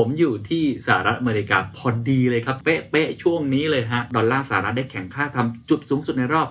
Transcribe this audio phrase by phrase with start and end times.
[0.00, 6.48] ผมอยู่ที่สหรัฐอเมริกาพอดีเลยครับ เป๊ะๆช่วงนี้เลยฮะ ดอลลาร์สหรัฐได้แข่งค่าทำจุดสูงสุดในรอบ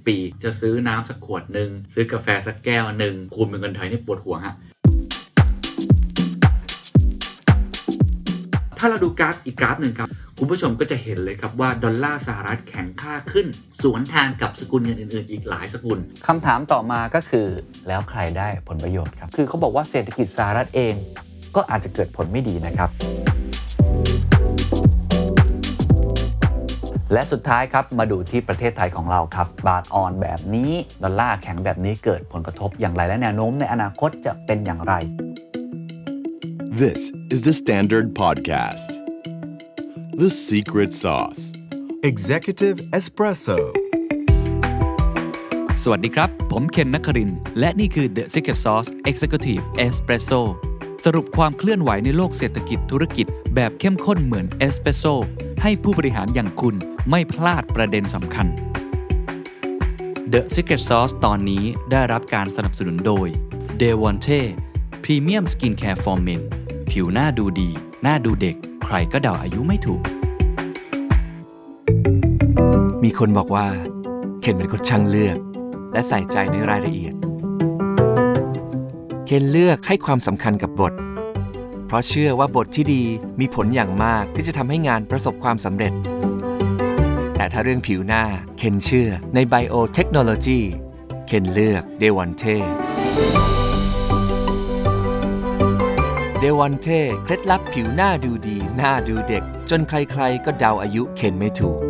[0.00, 4.54] 20 ปี จะซื้อน้ำสักขวดหนึ่ง ซื้อกาแฟสักแก้วหนึ่งคูณเป็นเงินไทยนี่ปวดหัวฮะ
[8.78, 10.08] ถ้าเราดูกราฟอีกกราฟหนึ่งครับ
[10.38, 13.46] คุณผู้ชมก็จะเห็นเลยครับว่า ดอลลาร์สหรัฐแข็งค่าขึ้น
[13.82, 17.46] สวนทางกับสกุลเงินอื่นๆ อีกหลายสกุลคำถามต่อมาก็คือ
[17.88, 20.94] แล้วใครได้ผลประโยชน์ครับ คือเขาบอกว่าเศรษฐกิจสหรัฐเอง
[21.56, 22.90] ก็อาจจะเกิดผลไม่ดีนะครับ
[27.12, 30.70] และสุดท้ายครับมาดูที่ประเทศไทยของเราครับ บาทอ่อนแบบนี้
[31.02, 34.92] ดอลลาร์แข็งแบบนี้เกิดผลกระทบอย่างไรและแนวโน้มในอนาคตจะเป็นอย่างไร
[36.82, 37.00] This
[37.34, 38.88] is the Standard Podcast.
[40.22, 41.42] The Secret Sauce.
[42.10, 43.58] Executive Espresso
[45.82, 50.40] สวัสดีครับ ผมเคนนักครินทร์และนี่คือ The Secret Sauce Executive Espresso
[51.04, 55.04] สรุปความเคลื่อนไหวในโลกเศรษฐกิจธุรกิจ แบบเข้มข้นเหมือนเอสเปรสโซ
[55.62, 56.74] ให้ผู้บริหารอย่างคุณ
[57.10, 58.46] ไม่พลาดประเด็นสำคัญ
[60.32, 63.26] The Secret Sauce ตอนนี้ได้รับการสนับสนุนโดย
[63.80, 64.40] d e v o n t e
[65.04, 66.42] Premium Skincare for Men
[66.90, 67.70] ผิวหน้าดูดี
[68.02, 70.02] หน้าดูเด็ก ใครก็เดาอายุไม่ถูก
[73.04, 73.66] มีคนบอกว่า
[74.40, 75.36] เคนเป็นคนช่างเลือก
[75.92, 77.13] และใส่ใจในรายละเอียด
[79.26, 80.92] เคนเลือกให้ความสำคัญกับบท
[81.86, 83.02] เพราะเชื่อว่าบทที่ดี
[83.40, 85.92] มีผลอย่างมากที่จะทำให้งานประสบความสำเร็จ
[87.36, 88.24] แต่ถ้าเรื่องผิวหน้า
[88.58, 90.60] เคนเชื่อในไบโอเทคโนโลยี
[91.26, 92.44] เคนเลือกเดวันเท
[96.40, 96.88] เดวันเท
[97.24, 101.80] เคล็ดลับผิวหน้าดูดี หน้าดูเด็ก จนใครๆ ก็เดาอายุเคนไม่ถูก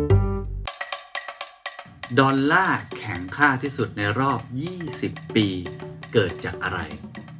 [2.19, 4.39] ดอลลาร์แข็งค่าที่สุดในรอบ
[4.87, 5.47] 20 ปี
[6.13, 6.79] เกิดจากอะไร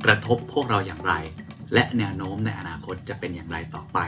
[0.06, 1.14] กระทบพวกเราอย่างไร
[1.74, 4.00] และแนวโน้มในอนาคตจะเป็นอย่างไรต่อไป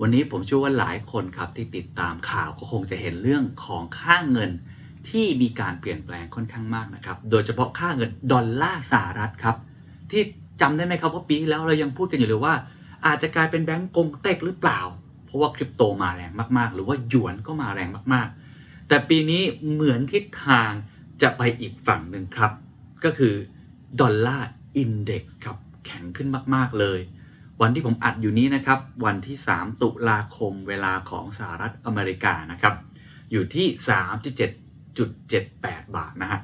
[0.00, 4.50] วันนี้ผมเชื่อว่าหลายคนครับที่ติดตามข่าวก็คงจะเห็นเรื่องของค่าเงิน
[5.08, 9.56] ที่มีการเปลี่ยนแปลงค่อนข้างมากนะครับ โดยเฉพาะค่าเงินดอลลาร์สหรัฐครับ
[10.10, 10.22] ที่
[10.60, 12.54] จำได้ไหมครับว่าปีแล้วเรายังพูดกันอยู่เลยว่า
[13.06, 14.80] อาจจะกลายเป็นแบงก์กงเต็กหรือเปล่า
[15.24, 19.42] เพราะว่าคริปโตมาแรงมากๆ หรือว่าหยวนก็มาแรงมากๆ แต่ปีนี้
[19.72, 20.70] เหมือนทิศทาง
[21.22, 22.52] จะไปอีกฝั่งหนึ่งครับ
[23.04, 23.34] ก็คือ
[24.00, 27.00] ดอลลาร์ อินเด็กซ์ครับแข็งขึ้นมาก ๆ เลย
[27.60, 32.74] วันที่ผมอัดอยู่นี้นะครับ วันที่ 3 ตุลาคมเวลาของสหรัฐอเมริกานะครับ
[33.30, 33.66] อยู่ที่
[34.40, 36.40] 37.78 บาทนะฮะ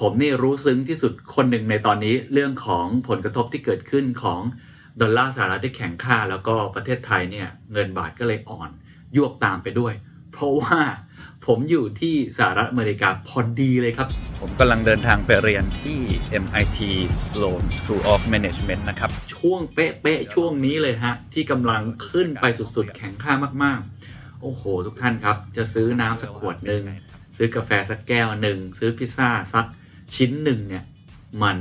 [0.00, 4.40] ผมนี่รู้ซึ้งที่สุดคนหนึ่งในตอนนี้เรื่องของผลกระทบที่เกิดขึ้นของ
[5.00, 8.70] ดอลลาร์สหรัฐที่แข็งค่า แล้วก็ประเทศไทยเนี่ยเงินบาทก็เลยอ่อน
[9.16, 9.94] ยวบตามไปด้วย
[10.32, 10.78] เพราะว่า
[11.52, 14.08] ผมอยู่ที่สหรัฐอเมริกาพอดีเลยครับ
[14.40, 15.98] ผมกำลังเดินทางไปเรียนที่
[16.44, 16.78] MIT
[17.26, 23.32] Sloan School of Management นะครับ ช่วงเป๊ะๆช่วงนี้เลยฮะ ที่กำลังขึ้นไปสุดๆ แข็งค่า
[23.64, 26.82] มากๆ โอ้โห ทุกท่านครับ จะซื้อน้ำสักขวดหนึ่ง
[27.36, 29.66] ซื้อกาแฟสักแก้วหนึ่ง ซื้อพิซซ่าสัก
[30.16, 30.84] ชิ้นหนึ่งเนี่ย
[31.42, 31.58] มัน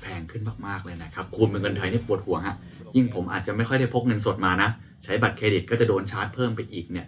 [0.00, 2.56] แพงขึ้นมากๆเลยนะครับ คูณเป็นเงินไทยนี่ปวดหัวฮะ
[2.96, 4.70] ยิ่งผมอาจจะไม่ค่อยได้พกเงินสดมานะ
[5.04, 7.06] ใช้บัตรเครดิตก็จะโดนชาร์จเพิ่มไปอีกเนี่ย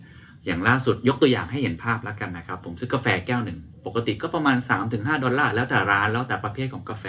[0.48, 4.56] อย่างล่าสุดยกตัวอย่างให้เห็นภาพแล้วกันนะครับ ผมซื้อกาแฟแก้วหนึ่ง ปกติก็ประมาณ
[4.90, 7.04] 3-5 ดอลลาร์แล้วแต่ร้านแล้วแต่ประเภทของกาแฟ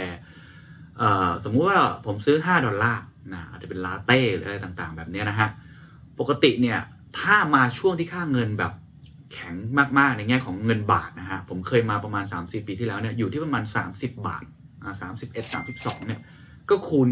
[1.44, 3.02] สมมุติว่าผมซื้อ 5 ดอลลาร์
[3.34, 5.50] นะอาจจะเป็นลาเต้หรืออะไรต่างๆ แบบนี้นะฮะ
[6.20, 6.80] ปกติเนี่ย
[7.20, 8.74] ถ้ามาช่วงที่ค่าเงินแบบ
[9.34, 9.54] แข็ง
[10.00, 14.44] มากๆในแง่ของเงินบาทนะฮะ ผมเคยมาประมาณ 30 ปีที่แล้วเนี่ยอยู่ที่ประมาณ 30 บาท
[15.02, 16.22] สามสิบเอ่า31 32เนี่ย
[16.70, 17.08] ก็คูณ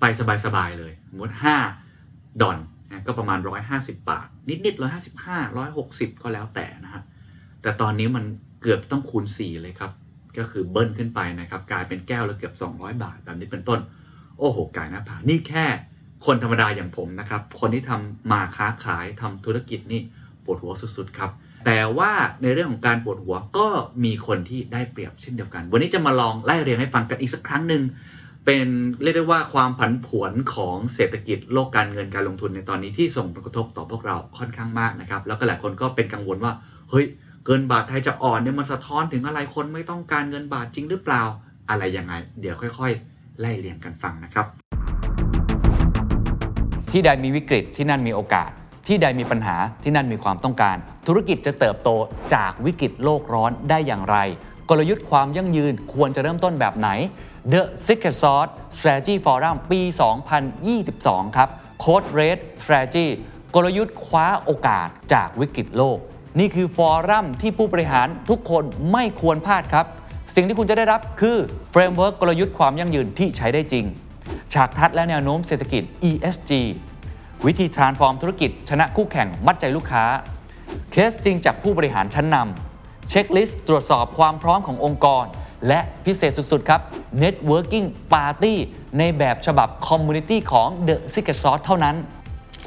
[0.00, 0.04] ไป
[0.44, 1.34] สบายๆเลยสมมติ
[1.86, 2.58] 5ดอลน
[3.06, 3.38] ก็ประมาณ
[3.70, 4.82] 150 บาท นิดๆ
[5.18, 7.02] 155 160 ก็แล้วแต่นะฮะ
[7.62, 8.24] แต่ตอนนี้มัน
[8.62, 9.92] เกือบต้องคูณ 4 เลยครับ
[10.38, 13.80] ก็คือเบิ้ลขึ้นไปนะครับ กลายเป็นแก้วละเกือบ 200 บาท แบบนี้เป็นต้น
[14.38, 15.66] โอ้โหกายหน้าผานี่แค่
[16.26, 20.00] คนธรรมดาอย่างผมนะครับ คนที่ทำมาค้าขายทำธุรกิจนี่
[20.44, 21.30] ปวดหัวสุดๆครับ
[21.66, 22.12] แต่ว่า
[22.42, 23.68] ในเรื่องของการปวดหัวก็
[24.04, 27.82] มีคนที่ได้เปรียบเช่นเดียวกัน วันนี้จะมาลองไล่เรียงให้ฟังกันอีกสักครั้งหนึ่ง
[28.52, 28.72] เป็น
[29.02, 36.52] เรียกได้ว่าความผันผวนของเศรษฐกิจโลกการเงินการลงทุนในตอนนี้ที่ส่งผลกระทบต่อพวกเราค่อนข้างมากนะครับ แล้วก็หลายคนก็เป็นกังวลว่า
[36.90, 37.04] เฮ้ย
[37.44, 41.22] เกินบาทไทยจะอ่อนเนี่ยมันสะท้อนถึงอะไรคนไม่ต้องการเงินบาทจริงหรือเปล่า
[41.70, 44.46] อะไรยังไง เดี๋ยวค่อยๆ ไล่เรียงกันฟังนะครับ
[46.90, 48.50] ที่ใดมีวิกฤตที่นั่นมีโอกาส
[48.86, 50.76] ที่ใดมีปัญหาที่นั่นมีความต้องการ
[51.06, 51.90] ธุรกิจจะเติบโต
[52.34, 54.16] จากวิกฤตโลกร้อนได้อย่างไร
[54.70, 56.88] กลยุทธ์ความยั่งยืนควรจะเริ่มต้นแบบไหน
[57.52, 59.80] The Secret Sauce Strategy Forum ปี
[60.58, 61.48] 2022 ครับ
[61.84, 63.06] Code Red Strategy
[63.54, 65.98] กลยุทธ์คว้าโอกาสจากวิกฤตโลก
[66.38, 69.86] นี่คือ forum ที่ผู้บริหารทุกคนไม่ควรพลาดครับ
[70.34, 71.36] สิ่งที่คุณจะได้รับคือ
[71.70, 73.84] framework กลยุทธ์ความยั่งยืนที่ใช้ได้จริง
[74.52, 76.52] ฉากทัดและแนวโน้มเศรษฐกิจ ESG
[77.46, 80.04] วิธี transform ธุรกิจ ชนะคู่แข่งมัดใจลูกค้า
[80.92, 82.69] เคสจริงจากผู้บริหารชั้นนำ
[83.12, 85.24] เช็คลิสต์ตรวจสอบความพร้อมขององค์กร
[85.68, 86.80] และพิเศษสุด ๆ ครับ
[87.22, 88.54] Networking Party
[88.98, 91.96] ในแบบฉบับ Community ของ The Secret Sauce เท่านั้น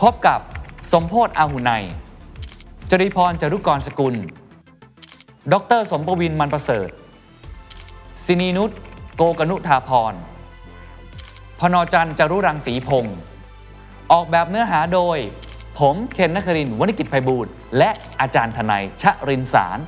[0.01, 0.39] พบกับ
[0.91, 1.71] สมโพศอาหุไน
[2.89, 4.15] จริพรจรุกรสกุล
[5.53, 6.89] ดร สมปวินมันประเสริฐ
[8.25, 8.71] สินีนุช
[9.15, 10.13] โกกนุธาพร
[11.59, 13.17] พนจันจรุรังสีพงศ์
[14.11, 15.17] ออกแบบเนื้อหาโดย
[15.79, 19.79] ผมเคนนักครินทร์วณิกิจไพบูลย์และอาจารย์ทนายชรินสาร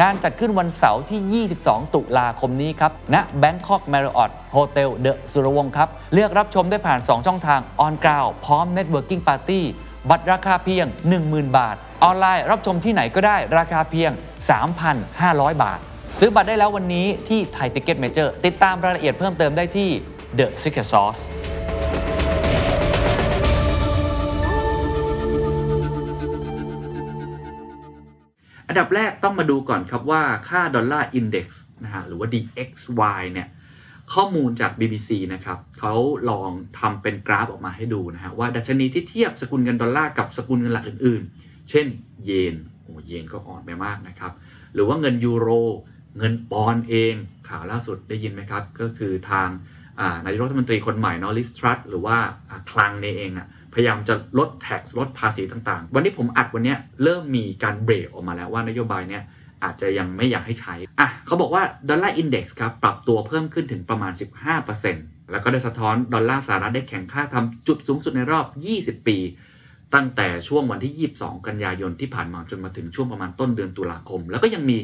[0.00, 9.22] งานจัดขึ้นวันเสาร์ที่ 22 ตุลาคมนี้ครับณ Bangkok Marriott Hotel The สุรวงศ์ครับ เลือกรับชมได้ผ่าน 2 ช่องทาง On Ground พร้อม Networking
[9.28, 9.60] Party
[10.10, 10.86] บัตรราคาเพียง
[11.20, 14.10] 10,000 บาท ออนไลน์รับชมที่ไหนก็ได้ราคาเพียง
[14.86, 15.78] 3,500 บาท
[16.18, 19.88] ซื้อบัตรได้แล้ววันนี้ที่ไทย Ticket Major ติดตามรายละเอียดเพิ่มเติมได้ที่
[20.38, 21.20] The Secret Sauce
[28.68, 33.48] อันดับแรกต้องมาดูก่อนครับว่าค่าดอลลาร์อินเด็กซ์นะฮะหรือว่า DXY เนี่ย
[34.14, 35.94] ข้อมูลจาก BBC นะครับเขา
[36.30, 41.86] ลองทำเป็นกราฟออกมาให้ดูนะฮะว่าดัชนีที่เทียบสกุลเงินดอลลาร์กับสกุลเงินหลักอื่นๆ เช่น
[42.24, 44.32] เยนโอ้เยนก็อ่อนไปมากนะครับ
[44.74, 45.48] หรือว่าเงินยูโร
[46.18, 47.14] เงินปอนด์เอง
[47.48, 49.48] ข่าวล่าสุดได้ยินไหมครับ ก็คือทาง
[50.26, 52.16] นายกรัฐมนตรีคนใหม่นะ Liz Truss หรือว่า
[52.70, 53.46] คลังในเองอะ
[53.80, 59.22] พยายามจะลด tax ลดภาษีต่างๆ วันนี้ผมอัดวันนี้เริ่มมีการเบรกออกมาแล้วว่านโยบายเนี้ย
[59.64, 64.12] อาจจะยังไม่อยากให้ใช้ อะเขาบอกว่า Dollar Index ครับ ปรับตัวเพิ่มขึ้นถึงประมาณ
[64.72, 68.46] 15%แล้วก็ได้สะท้อนดอลลาร์สหรัฐได้แข็งค่าทำจุดสูงสุดในรอบ
[69.00, 69.18] 20 ปี
[69.94, 74.78] ตั้งแต่ช่วงวันที่ 22 กันยายนที่ผ่านมาจนมาถึงช่วงประมาณต้นเดือนตุลาคม แล้วก็ยังมี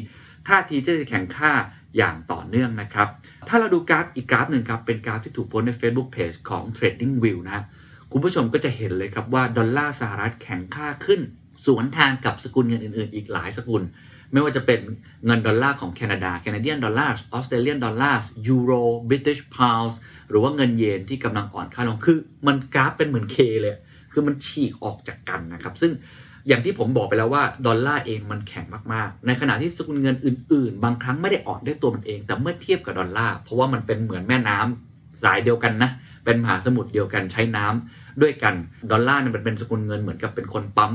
[0.47, 1.51] ท่าทีที่จะแข็งค่า
[1.97, 3.07] อย่างต่อเนื่องนะครับ
[3.47, 7.63] ถ้าเราดูกราฟอีกกราฟหนึ่งครับ เป็นกราฟที่ถูกโพสต์ใน Facebook Page ของ Trading View นะฮะ
[8.11, 11.21] คุณผู้ชมก็จะเห็นเลยครับว่าดอลลาร์สหรัฐแข็งค่าขึ้น
[11.65, 13.83] สวนทางกับสกุลเงินอื่น ๆ อีกหลายสกุล
[14.31, 14.79] ไม่ว่าจะเป็น
[15.25, 18.71] เงินดอลลาร์ของแคนาดา Canadian dollar Australian dollar ยูโร
[19.07, 19.99] British pounds
[20.29, 22.17] หรือว่าเงินเยนที่กำลังอ่อนค่าลงคือ
[22.47, 23.75] มันกราฟเป็นเหมือน K เลย
[24.11, 25.91] คือมันฉีกออกจากกันนะครับ ซึ่ง
[26.47, 38.55] อย่างที่ผมบอกไปแล้วว่าดอลลาร์เองมันแข็งมากๆ ในขณะที่สกุลเงินอื่น ๆ บางครั้งไม่ได้อ่อนด้วยตัวมันเอง แต่เมื่อเทียบกับดอลลาร์เพราะว่ามันเป็นเหมือนแม่น้ำสายเดียวกันนะเป็นมหาสมุทรเดียวกันใช้น้ำด้วยกัน
[38.91, 40.93] ดอลลาร์เนี่ยมันเป็นสกุลเงินเหมือนกับเป็นคนปั๊ม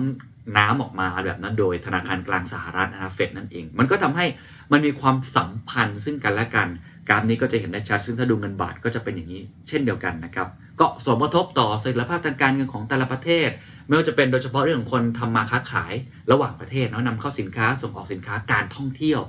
[0.59, 4.27] น้ำออกมาแบบนั้นโดยธนาคารกลางสหรัฐนะเฟดนั่นเอง มันก็ทำให้
[4.73, 6.69] มันมีความสัมพันธ์ซึ่งกันและกัน
[7.09, 10.49] กราฟนี้ก็จะเห็นได้ชัดซึ่งถ้าดูเงินบาทก็จะเป็นอย่างนี้เช่นเดียวกันนะครับ
[10.81, 13.49] ก็สมกระทบต่อเสถียรภาพทางการเงินของแต่ละประเทศ
[13.87, 15.93] ไม่ว่าจะเป็นโดยเฉพาะเรื่องของคนทำมาค้าขาย
[16.33, 19.21] ระหว่างประเทศเนาะนำเข้าสินค้าส่งออกสินค้าการท่องเที่ยว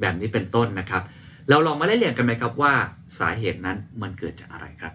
[0.00, 1.02] แบบนี้เป็นต้นนะครับ
[1.48, 2.72] เราลองมาไล่เรียงกันไหมครับว่า
[3.18, 4.92] สาเหตุนั้นมันเกิดจากอะไรครับ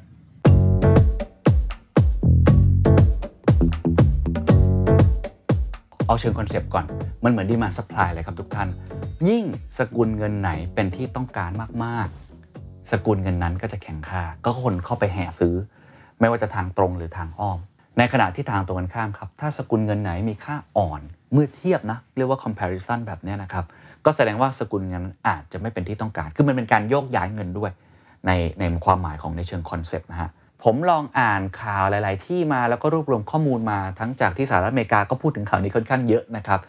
[6.08, 6.86] เอาเชิง concept ก่อน
[7.24, 8.68] มันเหมือน demand supply เลยครับทุกท่าน
[9.30, 9.44] ยิ่ง
[9.78, 11.52] สกุลเงินไหนเป็นที่ต้องการ
[11.84, 15.56] มากๆ สกุลเงินนั้นก็จะแข็งค่า ก็คนเข้าไปแห่ซื้อ
[16.20, 17.60] ไม่ว่าจะทางตรงหรือทางอ้อม
[17.98, 21.02] ในขณะที่ทางตรงกันข้ามครับ ถ้าสกุลเงินไหนมีค่าอ่อน
[21.34, 23.66] เมื่อเทียบนะ เรียกว่า comparison แบบนี้นะครับ
[24.06, 27.72] ก็แสดงว่าสกุลเงินอาจจะไม่เป็นที่ต้องการ คือมันเป็นการโยกย้ายเงินด้วย
[28.26, 30.30] ในในความหมายของในเชิง concept นะฮะ
[30.70, 36.60] ผมลองอ่านข่าวหลาย ๆ ที่มาแล้วก็รวบรวมข้อมูลมาทั้งจากที่สหรัฐอเมริกาก็พูดถึงข่าวนี้ค่อนข้างเยอะนะครับ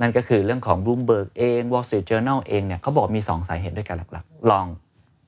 [0.00, 4.66] นั่นก็คือเรื่องของ Bloomberg เอง Wall Street Journal เองเนี่ยเขาบอกมี 2 สาเหตุด้วยกันหลัก ๆ ลอง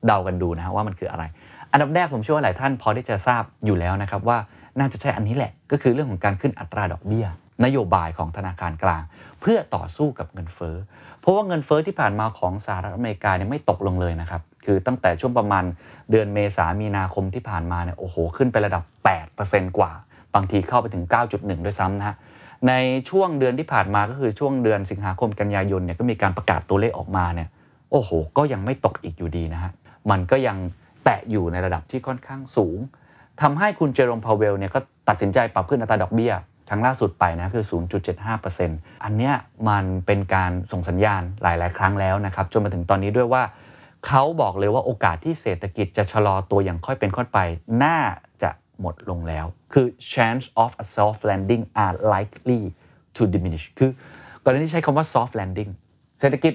[0.07, 1.25] เดากันดูนะว่ามันคืออะไร
[1.73, 4.39] อันดับแรกผมเชื่อว่าหลายท่านพอที่จะทราบอยู่แล้วนะครับว่า
[4.79, 7.27] น่าจะใช่อันนี้แหละ ก็คือเรื่องของการขึ้นอัตราดอกเบี้ย
[7.65, 9.03] นโยบายของธนาคารกลาง
[9.41, 10.77] เพื่อต่อสู้กับเงินเฟ้อ
[11.21, 15.65] เพราะว่าเงินเฟ้อที่ผ่านมาของสหรัฐอเมริกาเนี่ยไม่ตกลงเลยนะครับ คือตั้งแต่ช่วงประมาณ
[16.11, 18.85] เดือนเมษามีนาคมที่ผ่านมาเนี่ยโอ้โหขึ้นไประดับ
[19.31, 19.91] 8%กว่า
[20.35, 22.17] บางทีเข้าไปถึง 9.1 ด้วยซ้ำนะฮะ
[22.69, 22.73] ใน
[23.11, 27.49] ช่วงเดือนที่ผ่านมาก็คือช่วงเดือนสิงหาคมกันยายนเนี่ยก็มีการประกาศตัวเลขออกมาเนี่ย
[27.91, 29.71] โอ้โห ก็ยังไม่ตกอีกอยู่ดีนะฮะ
[30.11, 30.57] มันก็ยัง
[31.05, 32.79] แตะอยู่ในระดับที่ค่อนข้างสูง
[33.41, 36.33] ทำให้คุณเจอโรมพาวเวลเนี่ยก็ตัดสินใจปรับขึ้นอัตราดอกเบี้ย
[36.69, 37.65] ครั้งล่าสุดไปนะคือ
[38.35, 39.35] 0.75%อันเนี้ย
[39.69, 43.43] มันเป็นการส่งสัญญาณหลาย ๆ ครั้งแล้วนะครับ จนมาถึงตอนนี้ด้วยว่า
[44.07, 47.39] เขาบอกเลยว่าโอกาสที่เศรษฐกิจจะชะลอตัวอย่างค่อยเป็นค่อยไป
[47.85, 47.99] น่า
[48.43, 48.51] จะ
[48.81, 52.63] หมดลงแล้ว คือ chance of a soft landing are likely
[53.17, 53.91] to diminish คือ
[54.45, 55.71] กรณีที่ใช้คำว่า soft landing
[56.21, 56.53] เศรษฐกิจ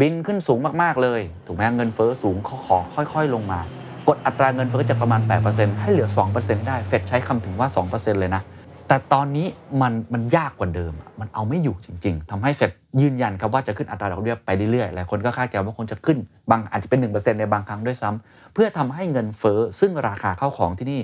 [0.00, 3.60] บินขึ้นสูงมากๆเลย ถูกไหมเงินเฟ้อสูงขอขอค่อยๆ ลงมา
[4.08, 5.20] กดอัตราเงินเฟ้อจากประมาณ
[5.50, 6.08] 8%ให้เหลือ
[6.38, 8.42] 2%ได้ เฟดใช้คำถึงว่า 2%เลยนะ
[8.88, 9.46] แต่ตอนนี้
[9.82, 16.18] มันมันยากกว่าเดิม มันเอาไม่อยู่จริง ๆทำให้เฟดยืนยันครับว่าจะขึ้นอัตราดอกเบี้ยไปเรื่อยๆ หลายคนก็คาดการณ์ว่าคงจะขึ้น
[16.50, 21.00] บางอาจจะเป็น 1%ในบางครั้งด้วยซ้ำเพื่อทำให้เงินเฟ้อซึ่งราคาเข้าของที่นี่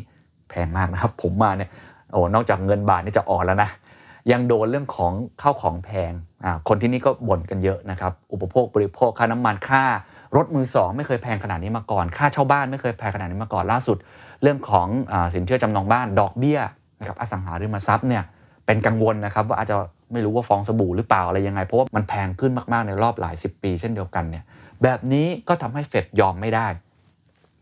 [0.51, 1.71] แพงมากนะครับ ผมมาเนี่ย
[2.13, 3.71] โอ้นอกจากเงินบาทนี่จะอ่อนแล้วนะ
[4.33, 6.13] ยังโดนเรื่องของข้าวของแพง
[6.45, 9.83] อ่าคนที่นี่ก็บ่นกันเยอะนะครับ อุปโภคบริโภคค่าน้ำมันค่า
[10.37, 13.97] รถมือสองไม่เคยแพงขนาดนี้มาก่อน ค่าเช่าบ้านไม่เคยแพงขนาดนี้มาก่อนล่าสุด
[14.43, 16.61] เรื่องของอาสินเชื่อจำนองบ้านดอกเบี้ย
[17.01, 18.23] นะครับอสังหาริมทรัพย์เนี่ย
[18.67, 19.77] เป็นกังวลนะครับว่าอาจจะ
[20.13, 24.45] ไม่รู้ว่าฟองสบู่หรือเปล่าอะไรยังไง เพราะว่ามันแพงขึ้นมากๆในรอบหลาย 10 ปี เช่นเดียวกันเนี่ย
[24.83, 26.67] แบบนี้ก็ทำให้เฟดยอมไม่ได้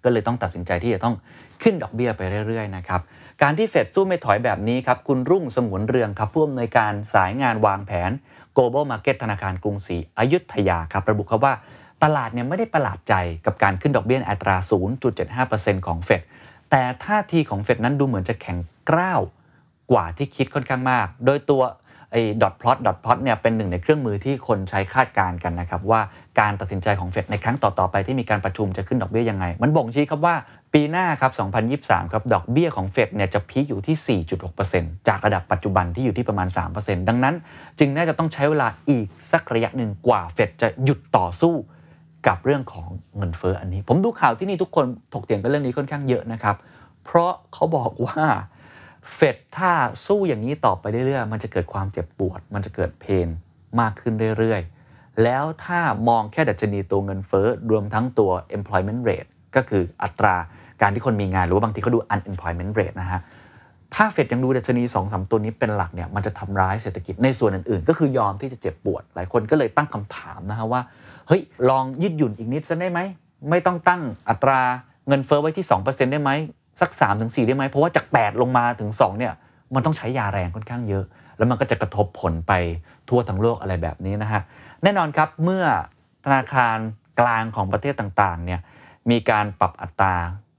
[0.04, 1.14] ก็เลยต้องตัดสินใจที่จะต้อง
[1.62, 3.00] ขึ้นดอกเบี้ยไปเรื่อยๆนะครับ
[3.42, 8.10] การที่เฟดสู้ไม่ถอยแบบนี้ครับคุณรุ่งสงวนเรืองครับผู้อำนวยการสายงานวางแผน
[8.56, 11.54] global market ธนาคารกรุงศรีอยุธยาครับระบุครับว่า
[12.02, 13.14] ตลาดเนี่ยไม่ได้ประหลาดใจ
[13.46, 14.56] กับการขึ้นดอกเบี้ยอัตรา
[15.20, 16.22] 0.75%ของเฟด
[16.70, 18.58] แต่ท่าทีของเฟดนั้นดูเหมือนจะแข็ง
[18.90, 19.20] กร้าว
[19.92, 21.62] กว่าที่คิดค่อนข้างมาก โดยตัว
[22.12, 26.00] ไอ้ดอทพลอตดอทพลอตเนี่ยเป็นหนึ่งในเครื่องมือที่คนใช้คาดการณ์กันนะครับ ว่า
[26.40, 30.34] การตัดสินใจของเฟดในครั้งต่อ ๆ ไปที่มีการประชุมจะขึ้นดอกเบี้ยยังไง มันบ่งชี้ครับว่า
[30.72, 31.32] ปีหน้าครับ
[31.82, 34.20] 2023 ครับ ดอกเบี้ยของเฟดเนี่ยจะพีคอยู่ที่
[34.62, 37.34] 4.6%จากระดับปัจจุบันที่อยู่ที่ประมาณ 3%ดังนั้น
[37.78, 41.54] จึงน่าจะต้องใช้เวลาอีกสักระยะหนึ่งกว่าเฟดจะหยุดต่อสู้
[42.26, 46.56] กับเรื่องของเงินเฟ้ออันนี้ ผมดูข่าวที่นี่ทุกคนถกเถียงกันเรื่องนี้ค่อนข้างเยอะนะครับ
[47.04, 48.20] เพราะเขาบอกว่า
[49.14, 49.72] เฟดถ้า
[50.06, 53.28] สู้อย่างนี้ต่อไปเรื่อยๆ มันจะเกิดความเจ็บปวด มันจะเกิดเพน
[53.80, 60.36] มากขึ้นเรื่อยๆ แล้วถ้ามองแค่ดัชนีตัวเงินเฟ้อรวมทั้งตัว employment rate ก็คืออัตรา
[60.82, 63.20] การที่คนมีงาน หรือว่าบางทีเขาดู unemployment rate นะฮะ
[63.94, 70.80] ถ้าเฟดยังดูดัชนี2อสตัวนี้เป็นหลักเนี่ยมันจะทำร้ายเศรษฐกิจในส่วนอื่นๆ ก็คือยอมที่จะเจ็บปวด หลายคนก็เลยตั้งคำถามนะฮะว่า
[71.28, 73.00] เฮ้ยลองยืดหยุ่นอีกนิดซะได้ไหม
[73.50, 74.60] ไม่ต้องตั้งอัตรา
[75.08, 76.30] เงินเฟ้อไว้ที่ 2%ได้ไหม
[76.80, 79.32] สัก 3-4 ได้ไหม เพราะว่าจาก 8 ลงมาถึง 2 เนี่ย
[79.74, 81.04] มันต้องใช้ยาแรงค่อนข้างเยอะ
[81.36, 82.52] แล้วมันก็จะกระทบผลไป
[83.08, 84.42] ทั่วทั้งโลกอะไรแบบนี้นะฮะ
[84.82, 85.64] แน่นอนครับเมื่อ
[86.24, 86.78] ธนาคาร
[87.20, 88.60] กลางของประเทศต่างๆเนี่ย
[89.10, 90.14] มีการปรับอัตรา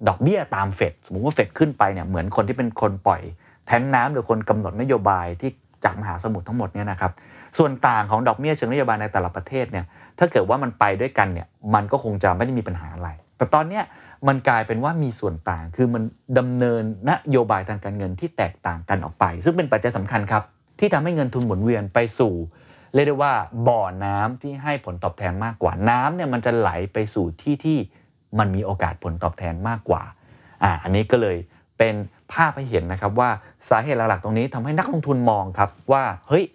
[0.07, 3.21] ดอกเบี้ยตามเฟดสมมติว่าเฟดขึ้นไปเนี่ยเหมือนคนที่เป็นคนปล่อย
[3.67, 5.51] แทงน้ำหรือคนกำหนดนโยบายที่
[5.83, 7.11] จากมหาสมุทรทั้งหมดเนี่ยนะครับ
[7.57, 9.85] ส่วนต่างของดอกเบี้ยเชิงนโยบายในแต่ละประเทศเนี่ย
[10.19, 13.83] ถ้าเกิดว่ามันไปด้วยกันเนี่ยมันก็คงจะไม่ได้มีปัญหาอะไร แต่ตอนเนี้ย
[14.27, 16.03] มันกลายเป็นว่ามีส่วนต่าง คือมัน
[16.37, 20.43] ดำเนินนโยบายทางการเงินที่แตกต่างกันออกไป ซึ่งเป็นปัจจัยสำคัญครับ
[20.79, 22.33] ที่ทำให้เงินทุนหมุนเวียนไปสู่
[22.93, 23.33] เรียกได้ว่า
[23.67, 27.77] บ่อน้ำที่ให้ผลตอบแทนมากกว่าน้ำเนี่ยมันจะไหลไปสู่ที่ที่
[28.39, 30.03] มันมีโอกาสผลตอบแทนมากกว่า
[30.63, 31.37] อ่าอันนี้ก็เลย
[31.77, 31.95] เป็น
[32.33, 33.29] ภาพให้เห็นนะครับว่า
[33.69, 36.45] สาเหตุหลักๆตรงนี้ทำให้นักลงทุนมองครับว่าเฮ้ย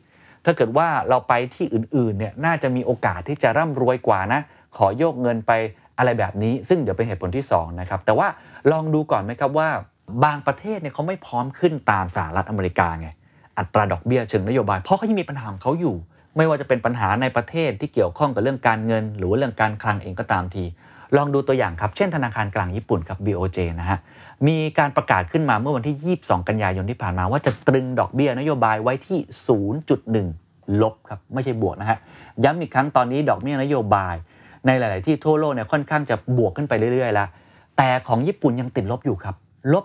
[0.45, 4.41] ถ้าเกิดว่าเราไปที่อื่นๆเนี่ยน่าจะมีโอกาสที่จะร่ำรวยกว่านะ
[4.77, 5.53] ขอโยกเงินไป
[5.99, 8.29] อะไรแบบนี้ซึ่งเดี๋ยวเป็นเหตุผลที่2นะครับแต่ว่า
[8.71, 9.69] ลองดูก่อนไหมครับว่า
[10.25, 13.09] บางประเทศเนี่ยเขาไม่พร้อมขึ้นตามสหรัฐอเมริกาไง
[13.59, 15.97] อัตราดอกเบี้ยเชิงนโยบายเพราะเขายังมีปัญหาของเขาอยู่
[16.37, 20.65] ไม่ว่าจะเป็นปัญหาในประเทศที่เกี่ยวข้องกับเรื่องการเงิน หรือว่าเรื่องการคลังเองก็ตามที
[21.17, 23.99] ลองดูตัวอย่างครับ เช่นธนาคารกลางญี่ปุ่นครับ BOJ นะฮะ
[24.47, 29.19] มีการประกาศขึ้นมาเมื่อวันที่ 22 กันยายนที่ผ่านมาว่าจะตรึงดอกเบี้ยนโยบายไว้ที่
[30.01, 31.99] 0.1 ลบครับไม่ใช่บวกนะฮะ
[32.45, 34.15] ย้ำอีกครั้งตอนนี้ดอกเบี้ยนโยบาย
[34.67, 37.29] ในหลาย ๆ ที่ทั่วโลกเนี่ยค่อนข้างจะบวกขึ้นไปเรื่อย ๆ แล้ว
[37.77, 39.35] แต่ของญี่ปุ่นยังติดลบอยู่ครับ
[39.73, 39.85] ลบ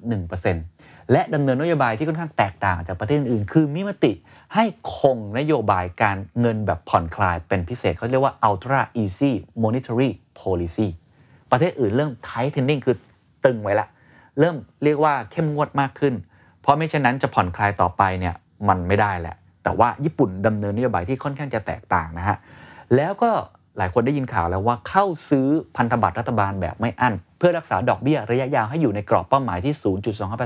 [0.00, 4.12] 0.1%และดำเนินนโยบายที่ค่อนข้างแตกต่างจากประเทศอื่น คือมีมติ
[4.54, 4.64] ให้
[4.96, 10.10] คงนโยบายการเงินแบบผ่อนคลายเป็นพิเศษเขาเรียกว่า ultra easy monetary
[10.40, 10.88] policy
[11.50, 12.96] ประเทศอื่นเริ่ม tightening คือ
[13.44, 13.86] ตึงไว้ละ
[14.38, 16.14] เริ่มเรียกว่าเข้มงวดมากขึ้น
[16.60, 18.34] เพราะไม่เช่นนั้นจะผ่อนคลายต่อไปเนี่ย
[18.68, 22.36] มันไม่ได้แหละ แต่ว่าญี่ปุ่นดำเนินนโยบายที่ค่อนข้างจะแตกต่างนะฮะ
[22.96, 23.30] แล้วก็
[23.78, 29.74] หลายคนได้ยินข่าวแล้วว่าเข้าซื้อพันธบัตรรัฐบาลแบบไม่อั้น เพื่อรักษาดอกเบี้ยระยะยาวให้อยู่ในกรอบเป้าหมายที่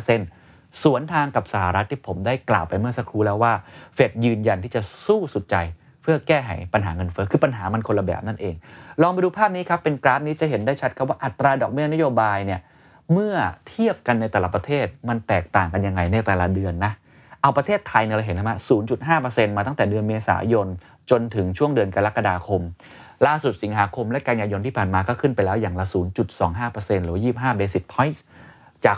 [0.04, 3.52] 0.25%สวนทางกับสหรัฐที่ผมได้กล่าวไปเมื่อสักครู่แล้วว่า
[3.94, 5.56] เฟดยืนยันที่จะสู้สุดใจ
[6.02, 8.54] เพื่อแก้ไขปัญหาเงินเฟ้อคือปัญหามันคนละแบบนั่นเอง
[9.02, 12.60] ลองไปดูภาพนี้ครับ เป็นกราฟนี้จะเห็นได้ชัดครับว่าอัตราดอกเบี้ยนโยบายเนี่ย
[13.12, 13.34] เมื่อ
[13.68, 16.92] เทียบกันในแต่ละประเทศมันแตกต่างกันยังไงในแต่ละเดือนนะ
[17.42, 18.52] เอาประเทศไทยเนี่ยเราเห็นนะม
[19.00, 20.66] 0.5%มาตั้งแต่เดือนเมษายน
[21.10, 22.62] จนถึงช่วงเดือนกรกฎาคม
[23.26, 25.86] ล่าสุดสิงหาคมและกันยายนที่ผ่านมาก็ขึ้นไปแล้วอย่างละ
[26.46, 28.20] 0.25%หรือ 25 basis points
[28.84, 28.96] จาก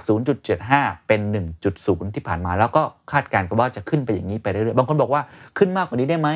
[0.52, 1.20] 0.75 เป็น
[1.68, 5.22] 1.0 ที่ผ่านมา แล้วก็คาดการณ์กันว่าจะขึ้นไปอย่างนี้ไปเรื่อยๆ บางคนบอกว่า
[5.58, 6.30] ขึ้นมากกว่านี้ได้ไหม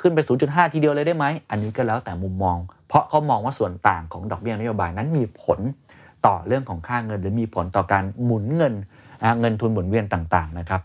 [0.00, 5.60] ขึ้นไป 0.5 ทีเดียวเลยได้ไหม อันนี้ก็แล้วแต่มุมมอง เพราะเขามองว่าส่วนต่างของดอกเบี้ยนโยบายนั้นมีผล
[6.26, 8.74] ต่อเรื่องของค่าเงิน หรือมีผลต่อการหมุนเงิน
[9.40, 10.80] เงินทุนหมุนเวียนต่างๆนะครับ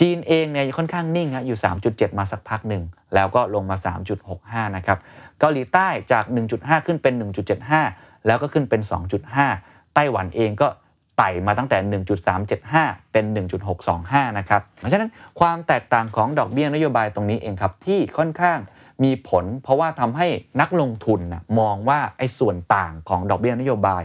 [0.00, 2.82] จีนเองเนี่ยค่อนข้างนิ่งฮะอยู่ 3.7 มาสักพักหนึ่ง
[3.14, 3.76] แล้วก็ลงมา
[4.26, 4.98] 3.65 นะครับ
[5.42, 6.24] เกาหลีใต้จาก
[6.56, 7.14] 1.5 ขึ้นเป็น
[7.70, 8.80] 1.75 แล้วก็ขึ้นเป็น
[9.38, 10.68] 2.5 ไต้หวันเองก็
[11.18, 11.78] ไต่มาตั้งแต่
[12.44, 13.24] 1.375 เป็น
[13.82, 18.58] 1.625 นะครับ เพราะฉะนั้นความแตกต่างของดอกเบี้ยนโยบายตรงนี้เองครับ ที่ค่อนข้าง
[19.04, 20.26] มีผล เพราะว่าทำให้
[20.60, 24.02] นักลงทุนนะมองว่าไอ้ส่วนต่างของดอกเบี้ยนโยบาย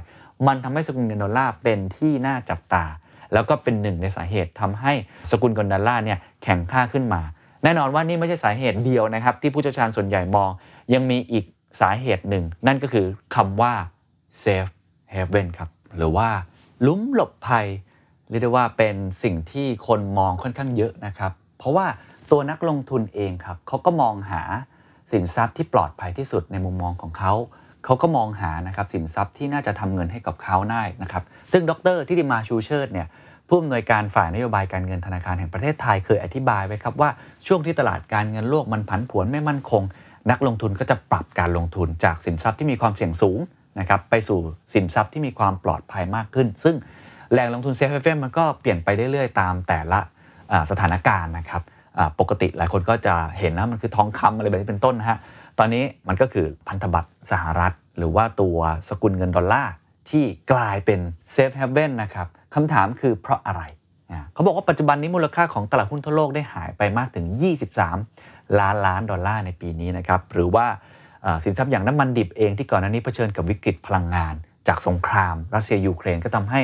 [0.48, 2.86] มันทำให้สกุลเงินดอลลาร์เป็นที่น่าจับตา
[3.34, 4.94] แล้วก็เป็นหนึ่งในสาเหตุทำให้
[5.32, 7.22] สกุลเงินดอลลาร์เนี่ยแข็งค่าขึ้นมา
[7.68, 10.50] แน่นอนว่านี่ไม่ใช่สาเหตุเดียวนะครับ ที่ผู้เชี่ยวชาญส่วนใหญ่มอง
[10.94, 11.46] ยังมีอีก
[11.82, 13.74] สาเหตุหนึ่ง นั่นก็คือคำว่า
[14.44, 14.74] safe
[15.14, 16.30] haven ครับ หรือว่า
[16.86, 17.68] ลุ้มหลบภัย
[18.30, 21.86] เรียกได้ว่าเป็นสิ่งที่คนมองค่อนข้างเยอะนะครับ เพราะว่า
[22.32, 24.42] ตัวนักลงทุนเองครับเขาก็มองหา
[25.12, 27.34] สินทรัพย์ที่ปลอดภัยที่สุดในมุมมองของเขา
[27.86, 33.08] เขาก็มองหานะครับสินทรัพย์ที่น่าจะทำเงินให้กับเขาได้นะครับ ซึ่งดรทิติมาชูเชิดเนี่ย
[33.48, 37.10] ผู้อำนวยการฝ่ายนโยบายการเงินธนาคารแห่งประเทศไทยเคยอธิบายไว้ครับว่า
[37.48, 39.84] ช่วงที่ตลาดการเงินโลกมันผันผวนไม่มั่นคง
[40.32, 43.40] นักลงทุนก็จะปรับการลงทุนจากสินทรัพย์ที่มีความเสี่ยงสูง
[43.80, 44.40] นะครับไปสู่
[44.74, 46.76] สินทรัพย์ที่มีความปลอดภัยมากขึ้น ซึ่ง
[47.32, 50.00] แหล่งลงทุน safe haven มันก็เปลี่ยนไปเรื่อยๆ ตามแต่ละ
[50.72, 51.62] สถานการณ์นะครับ
[52.20, 55.18] ปกติหลายคนก็จะเห็นนะมันคือทองคำอะไรแบบนี้เป็นต้นนะฮะ
[55.60, 58.58] ตอนนี้มันก็คือพันธบัตรสหรัฐ หรือว่าตัว
[58.90, 59.74] สกุลเงินดอลลาร์
[60.10, 61.00] ที่กลายเป็น
[61.32, 63.62] safe haven นะครับ คำถามคือเพราะอะไร
[64.34, 67.26] เขาบอกว่าปัจจุบันนี้มูลค่าของตลาดหุ้นทั่วโลกได้หายไปมากถึง
[67.94, 70.66] 23 ล้านล้านดอลลาร์ในปีนี้นะครับ หรือว่า
[71.44, 74.34] สินทรัพย์อย่างน้ำมันดิบเองที่ก่อนหน้านี้เผชิญกับวิกฤตพลังงาน
[74.68, 76.62] จากสงคราม รัสเซียยูเครนก็ทำให้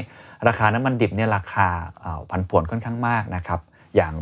[0.48, 1.68] ราคาน้ำมันดิบเนี่ยราคา
[2.04, 3.60] อ่าผันผวนค่อนข้างมากนะครับ
[3.96, 4.14] อย่าง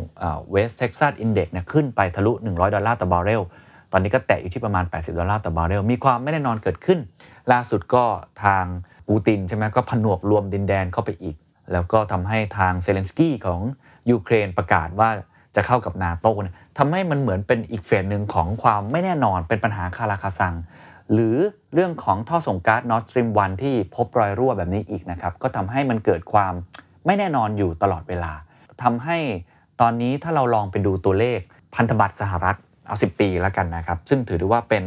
[0.50, 3.42] West Texas Index เนี่ยขึ้นไปทะลุ 100 ดอลลาร์ต่อบาร์เรล
[3.92, 6.98] ตอนนี้ก็แตะอยู่ที่ประมาณ 80 ดอลลาร์ต่อบาร์เรลมีความไม่แน่นอนเกิดขึ้น
[7.52, 8.04] ล่าสุดก็
[8.44, 8.64] ทาง
[9.08, 11.36] ปูตินใช่ไหมก็ผนวกรวมดินแดนเข้าไปอีก
[11.72, 13.60] แล้วก็ทำให้ทางเซเลนสกี้ของ
[14.10, 15.10] ยูเครนประกาศว่า
[15.56, 20.54] จะเข้ากับนาโตเนี่ยทำให้มันเหมือนเป็นอีก phase หนึ่งของความไม่แน่นอนเป็นปัญหาคาราคาซัง
[21.12, 21.36] หรือ
[21.74, 26.52] เรื่องของท่อส่งก๊าซ Nord Stream 1ที่พบรอยรั่วแบบนี้อีกนะครับ ก็ทำให้มันเกิดความ
[27.06, 28.32] ไม่แน่นอนอยู่ตลอดเวลา
[28.82, 29.18] ทำให้
[29.80, 31.40] ตอนนี้ถ้าเราลองไปดูตัวเลข
[31.74, 34.82] พันธบัตรสหรัฐเอา 10 ปีแล้วกันนะครับ ซึ่งถือได้ว่าเป็น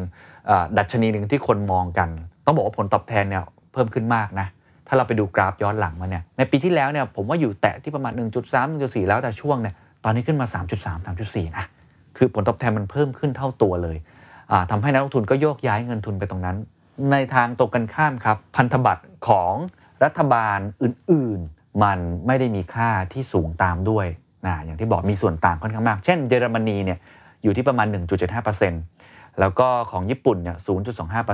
[0.77, 2.09] ดัชนีหนึ่งที่คนมองกัน
[2.45, 4.47] ต้องบอกว่าผลตอบแทนเนี่ยเพิ่มขึ้นมากนะ
[4.87, 11.65] ถ้าเราไปดูกราฟย้อนหลังมาเนี่ยในปีที่แล้วเนี่ยผมว่าอยู่แตะที่ประมาณ 1.3 1.4 แล้วแต่ช่วงเนี่ยตอนนี้ขึ้นมา 3.3 3.4 นะ
[12.17, 13.97] คือผลตอบแทนมันเพิ่มขึ้นเท่าตัวเลย
[14.51, 16.57] อ่าทำให้นักลงทุนก็โยกย้ายเงินทุนไปตรงนั้น
[17.11, 19.53] ในทางตรงกันข้ามครับ พันธบัตรของ
[20.03, 24.07] รัฐบาลอื่น ๆ มันไม่ได้มีค่าที่สูงตามด้วย
[24.45, 26.99] นะอย่างที่บอกมีส่วนต่างค่อนข้างมาก เช่นเยอรมนีเนี่ย
[27.43, 27.87] อยู่ที่ประมาณ
[28.63, 30.57] 1.75%แล้วก็ของญี่ปุ่นเนี่ย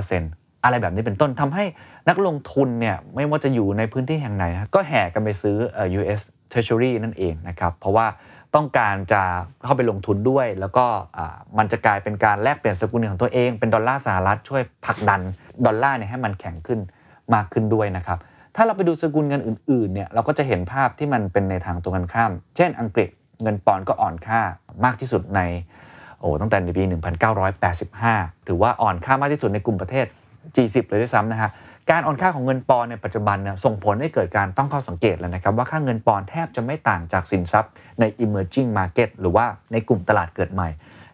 [0.02, 1.64] 0.25% อะไรแบบนี้เป็นต้นทำให้
[2.08, 4.44] นักลงทุนเนี่ยไม่ว่าจะอยู่ในพื้นที่แห่งไหน
[4.74, 5.56] ก็แห่กันไปซื้อ
[5.98, 6.20] US
[6.52, 8.06] Treasury นั่นเองนะครับเพราะว่า
[8.54, 9.22] ต้องการจะ
[9.64, 10.84] เข้าไปลงทุนด้วย แล้วก็
[11.58, 15.20] มันจะกลายเป็นการแลกเปลี่ยนสกุลเงินของตัวเอง เป็นดอลลาร์สหรัฐช่วยผลักดัน
[15.66, 16.80] ดอลลาร์เนี่ยให้มันแข็งขึ้น
[17.34, 18.18] มากขึ้นด้วยนะครับ
[18.56, 23.08] ถ้าเราไปดูสกุลเงินอื่นๆเนี่ยเราก็จะเห็นภาพที่มันเป็นในทางตรงกันข้าม เช่น อังกฤษ
[23.42, 24.40] เงินปอนด์ก็อ่อนค่า
[24.84, 25.40] มากที่สุดใน
[26.20, 26.82] โอ้ตั้งแต่ในปี
[27.64, 30.06] 1985 ถือว่าอ่อนค่ามากที่สุดในกลุ่มประเทศ
[30.54, 31.50] G10 เลยด้วยซ้ำนะฮะ
[31.90, 40.68] การอ่อนค่าของเงินปอนในปัจจุบันเนี่ยส่งผลให้เกิดการต้องข้อสังเกตแล้วนะครับ ว่าค่าเงินปอนแทบจะไม่ต่างจากสินทรัพย์ใน emerging market หรือว่าในกลุ่มตลาดเกิดใหม่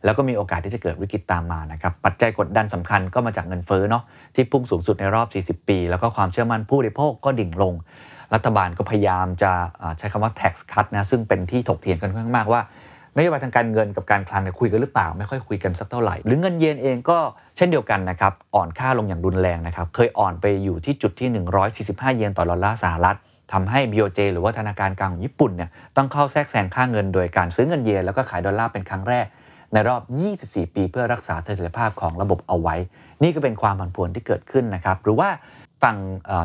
[0.05, 4.03] แล้วก็มีโอกาสที่จะเกิดวิกฤตตามมานะครับปัจจัยกดดันสำคัญก็มาจากเงินเฟ้อเนาะ
[4.35, 5.29] ที่พุ่งสูงสุดในรอบ
[5.61, 7.75] 40 ปี แล้วก็ความเชื่อมั่นผู้บริโภคก็ดิ่งลง
[8.35, 9.53] รัฐบาลก็พยายามจะ
[9.99, 12.61] ใช้คำว่า tax cut นะซึ่งเป็นที่ถกเถียงกันค่อนข้างมากว่า
[13.19, 17.19] นโยบายทางการเงินกับการคลังเนี่ยคุยกันหรือเปล่า ไม่ค่อยคุยกันสักเท่าไหร่ หรือเงินเยนเองก็
[17.57, 21.29] เช่นเดียวกันนะครับอ่อนค่าลงอย่างรุนแรงนะครับเคยอ่อนไปอยู่ที่จุดที่
[21.75, 23.17] 145 เยนต่อดอลลาร์สหรัฐ
[23.53, 29.27] ทำให้ BOJ หรือว่าธนาคารกลางของญี่ปุ่นเนี่ยต้องเข้าแทรกแซงค่าเงินโดยการซื้อเงินเยนแล้วก็ขายดอลลาร์เป็นครั้งแรก
[29.73, 30.03] ในรอบ
[30.39, 32.77] 24 ปีเพื่อรักษาเสถียรภาพของระบบเอาไว้
[33.23, 35.29] นี่ก็เป็นความผันผวนที่เกิดขึ้นนะครับหรือว่า
[35.83, 35.97] ฝั่ง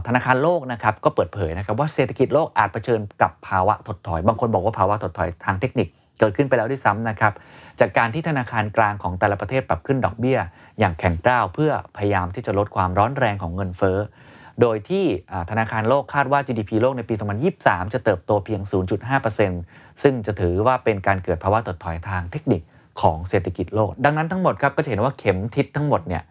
[0.07, 5.87] ธนาคารโลกนะครับก็เปิดเผยนะครับว่าเศรษฐกิจโลกอาจเผชิญกับภาวะถดถอย บางคนบอกว่าภาวะถดถอยทางเทคนิค
[6.23, 7.33] กิดขึ้นไปแล้วด้วยซ้ำนะครับ
[7.79, 10.39] จากการที่ธนาคารกลางของแต่ละประเทศปรับขึ้นดอกเบี้ย
[10.79, 13.97] อย่างแข็งกร้าวเพื่อพยายามที่จะลดความร้อนแรงของเงินเฟ้อ
[14.61, 15.05] โดยที่
[15.49, 17.15] ธนาคารโลกคาดว่า GDP โลกในปี
[17.53, 18.61] 2023 จะเติบโตเพียง
[19.31, 22.61] 0.5%ซึ่งจะถือว่าเป็นการเกิดภาวะถดถอยทางเทคนิค
[23.01, 26.23] ของเศรษฐกิจโลก ดังนั้นทั้งหมดครับก็จะเห็นว่าเข็มทิศทั้งหมดเนี่ย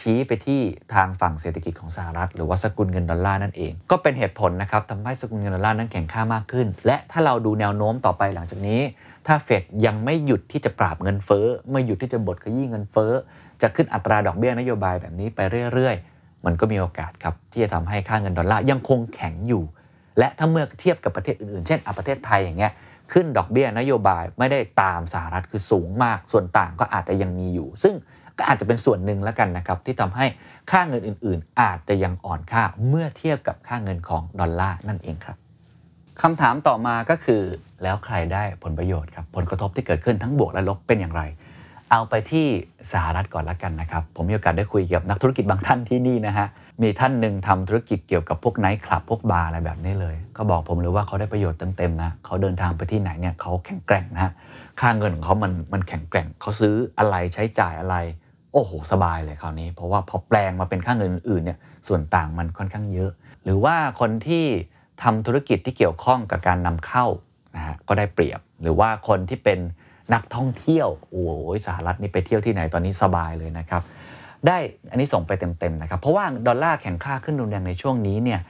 [0.00, 0.60] ชี้ไปที่
[0.94, 8.80] ทางฝั่งเศรษฐกิจของสหรัฐ หรือว่าสกุลเงินดอลลาร์นั่นเอง ก็เป็นเหตุผลนะครับทำให้สกุลเงินดอลลาร์นั้นแข็งค่ามากขึ้น และถ้าเราดูแนวโน้มต่อไปหลังจากนี้
[9.26, 13.12] ถ้าเฟดยังไม่หยุดที่จะปราบเงินเฟ้อ ไม่หยุดที่จะบดขยี้เงินเฟ้อ
[13.62, 15.40] จะขึ้นอัตราดอกเบี้ยนโยบายแบบนี้ไป
[15.72, 19.64] เรื่อยๆ มันก็มีโอกาสครับที่จะทำให้ค่าเงินดอลลาร์ยังคงแข็งอยู่
[20.18, 22.72] และถ้าเมื่อเทียบกับประเทศอื่นๆ เช่นอะประเทศไทยอย่างเงี้ย
[23.12, 27.94] ขึ้นดอกเบี้ยนโยบายไม่ได้ตามสหรัฐคือสูงมาก ส่วนต่างก็อาจจะยังมีอยู่ ซึ่ง
[28.38, 30.26] ก็อาจจะเป็นส่วนหนึ่งแล้วกันนะครับที่ทำให้
[30.70, 35.36] ค่าเงินอื่น ๆ อาจจะยังอ่อนค่าเมื่อเทียบกับค่าเงินของดอลลาร์นั่นเองครับ
[36.22, 37.42] คำถามต่อมาก็คือ
[37.82, 41.22] แล้วใครได้ผลประโยชน์ครับผลกระทบที่เกิดขึ้นทั้งบวกและลบเป็นอย่างไร
[41.90, 42.46] เอาไปที่
[42.92, 46.46] สหรัฐก่อนละกันนะครับ ผมมีโอกาสได้คุยกับนักธุรกิจบางท่านที่นี่นะฮะ
[46.82, 54.32] มีท่านหนึ่งทำธุรกิจเกี่ยวกับพวกไนท์คลับพวกบาร์อะไรแบบนี้เลยก็บอกผมเลยว่าเขาได้ประโยชน์เต็มๆนะเขาเดินทางไปที่ไหนเนี่ยเขาแข็งแกร่งนะฮะ
[54.80, 57.96] ค่าเงินของเขามันมันแข็งแกร่งเขาซื้ออะไรใช้จ่ายอะไร
[58.52, 63.10] โอ้โห สบายเลยคราวนี้ เพราะว่าพอแปลงมาเป็นค่าเงินอื่นเนี่ยส่วนต่างมันค่อนข้างเยอะ
[63.44, 64.44] หรือว่าคนที่
[65.02, 67.06] ทำธุรกิจที่เกี่ยวข้องกับการนำเข้า
[67.56, 69.58] นะฮะก็ได้เปรียบหรือว่าคนที่เป็น
[70.14, 71.32] นักท่องเที่ยวโอ้โห
[71.66, 73.82] สหรัฐนี่ไปเที่ยวที่ไหนตอนนี้สบายเลยนะครับ
[74.46, 74.58] ได้
[74.90, 78.40] อันนี้ส่งไปเต็มๆนะครับเพราะว่าดอลลาร์แข็งค่าขึ้นรุนแรงในช่วงนี้เนี่ย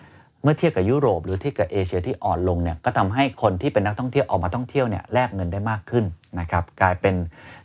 [0.42, 6.04] เมื่อเทียบกับยุโรปหรือเทียบกับเอเชียที่อ่อนลงเนี่ยก็ทำให้คนที่เป็นนักท่องเที่ยวออกมาท่องเที่ยวเนี่ยแลกเงินได้มากขึ้น
[6.40, 7.14] นะครับกลายเป็น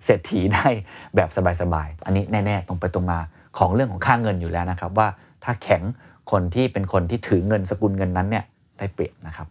[0.05, 0.67] เศรษฐีได้
[1.15, 1.29] แบบ
[1.61, 3.19] สบายๆอันนี้แน่ๆตรงไปตรงมา
[3.57, 5.07] ของเรื่องของค่าเงินอยู่แล้วนะครับว่า
[5.43, 5.83] ถ้าแข็ง
[6.31, 8.43] คนที่เป็นคนที่ถือเงินสกุลเงินนั้นเนี่ย
[8.77, 9.47] ได้เปรียบนะครับ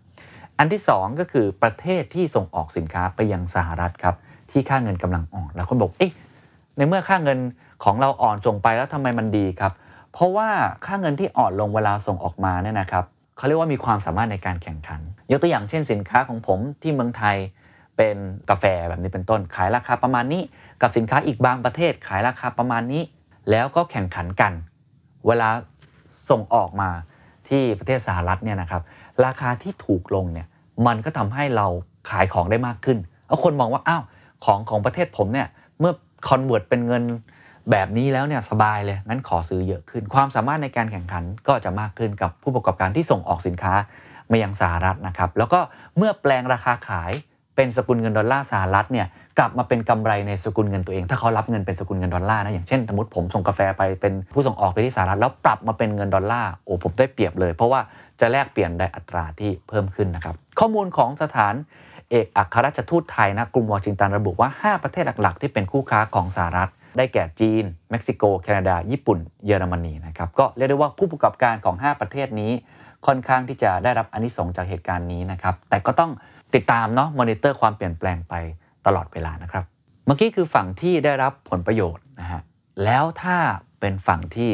[0.58, 4.14] อันที่ 2 ก็คือประเทศที่ส่งออกสินค้าไปยังสหรัฐครับ
[4.50, 6.12] ที่ค่าเงินกำลังอ่อนแล้วคนบอกเอ๊ะ
[6.76, 7.38] ในเมื่อค่าเงิน
[7.84, 9.72] ของเราอ่อนส่งไปแล้วทำไมมันดีครับ
[10.12, 10.48] เพราะว่า
[10.86, 13.04] ค่าเงินที่อ่อนลงเวลาส่งออกมาเนี่ยนะครับ
[13.36, 17.36] เขาเรียกว่ามีความสามารถในการแข่งขัน ยกตัวอย่างเช่นสินค้าของผมที่เมืองไทย
[17.96, 18.16] เป็น
[18.50, 20.42] กาแฟแบบนี้เป็นต้นขายราคาประมาณนี้
[20.80, 23.02] กับสินค้าอีกบางประเทศขายราคาประมาณนี้
[23.50, 24.52] แล้วก็แข่งขันกัน
[25.26, 25.48] เวลา
[26.30, 26.90] ส่งออกมา
[27.48, 28.82] ที่ประเทศสหรัฐเนี่ยนะครับ
[29.24, 30.46] ราคาที่ถูกลงเนี่ย
[30.86, 31.66] มันก็ทำให้เรา
[32.10, 32.98] ขายของได้มากขึ้น
[33.28, 34.02] แล้วคนมองว่าอ้าว
[34.44, 35.48] ของของประเทศผมเนี่ย
[35.80, 35.92] เมื่อ
[36.28, 37.02] คอนเวิร์ตเป็นเงิน
[37.70, 43.74] แบบนี้แล้วเนี่ยสบายเลยงั้นขอซื้อเยอะขึ้น ความสามารถในการแข่งขันก็จะมากขึ้นกับผู้ประกอบการที่ส่งออกสินค้า
[44.30, 45.60] มายังสหรัฐนะครับแล้วก็
[45.96, 47.12] เมื่อแปลงราคาขาย
[47.56, 49.06] เป็นสกุลเงินดอลลาร์สหรัฐเนี่ย
[49.38, 57.80] กลับมาเป็นกำไรในสกุลเงินตัวเอง ถ้าเขารับเงินเป็นสกุลเงินดอลลาร์นะอย่างเช่นสมมติผมส่งกาแฟไปเป็นผู้ส่งออกไปที่สหรัฐแล้วปรับมาเป็นเงินดอลลาร์โอ้ผมได้เปรียบเลย เพราะว่า
[58.20, 61.54] จะแลกเปลี่ยนได้อัตราที่เพิ่มขึ้นนะครับข้อมูลของสถาน
[62.10, 72.52] เอกอัครราชทูตไทยนะกรุงวอชิงตันระบุว่า 5 ประเทศหลักๆ ที่เป็นคู่ค้าของสหรัฐ ได้แก่จีน เม็กซิโก แคนาดา ญี่ปุ่น เยอรมนีนะครับก็เรียกได้ว่าผู้ประกอบการของ 5 ประเทศนี้
[73.06, 76.10] ค่อนข้างที่จะได้รับอนนิสงส์จากเหตุการณ์นี้นะครับแต่ก็ต้อง
[76.54, 78.34] ติดตามเนาะมอนิเตอร์ความเปลี่ยนแปลงไป
[78.86, 79.64] ตลอดเวลานะครับ
[80.06, 82.40] เมื่อกี้คือฝั่งที่ได้รับผลประโยชน์นะฮะ
[82.84, 83.36] แล้วถ้า
[83.80, 84.52] เป็นฝั่งที่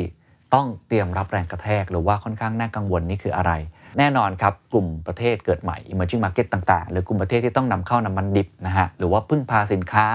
[0.55, 3.53] ต้องเตรียมรับแรงกระแทก หรือว่าค่อนข้างน่ากังวลนี่คืออะไร
[3.99, 10.07] แน่นอนครับ กลุ่มประเทศเกิดใหม่ emerging market ต่างๆ หรือกลุ่มประเทศที่ต้องนำเข้าน้ำมันดิบนะฮะหรือว่าพึ่งพาสินค้า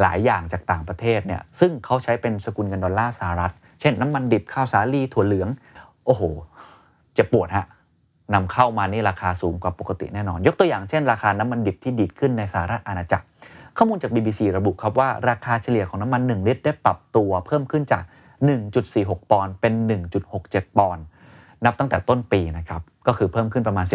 [0.00, 5.48] หลายอย่างจากต่างประเทศเนี่ยซึ่งเขาใช้เป็นสกุลเงินดอลลาร์สหรัฐ เช่นน้ำมันดิบข้าวสาลีถั่วเหลือง
[6.04, 6.22] โอ้โห
[7.14, 7.66] เจ็บปวดฮะ
[8.34, 13.26] นำเข้ามานี่ราคาสูงกว่าปกติแน่นอน ยกตัวอย่างเช่น ราคาน้ำมันดิบที่ดีดขึ้นในสหรัฐอาณาจักร
[13.76, 18.02] ข้อมูลจาก BBC ระบุครับว่าราคาเฉลี่ยของน้ำมัน 1 ลิตรได้ปรับตัวเพิ่มขึ้นจาก
[18.66, 19.72] 1.46 ปอนด์เป็น
[20.26, 21.04] 1.67 ปอนด์
[21.64, 23.86] นับตั้งแต่ต้นปีนะครับก็คือเพิ่มขึ้นประมาณ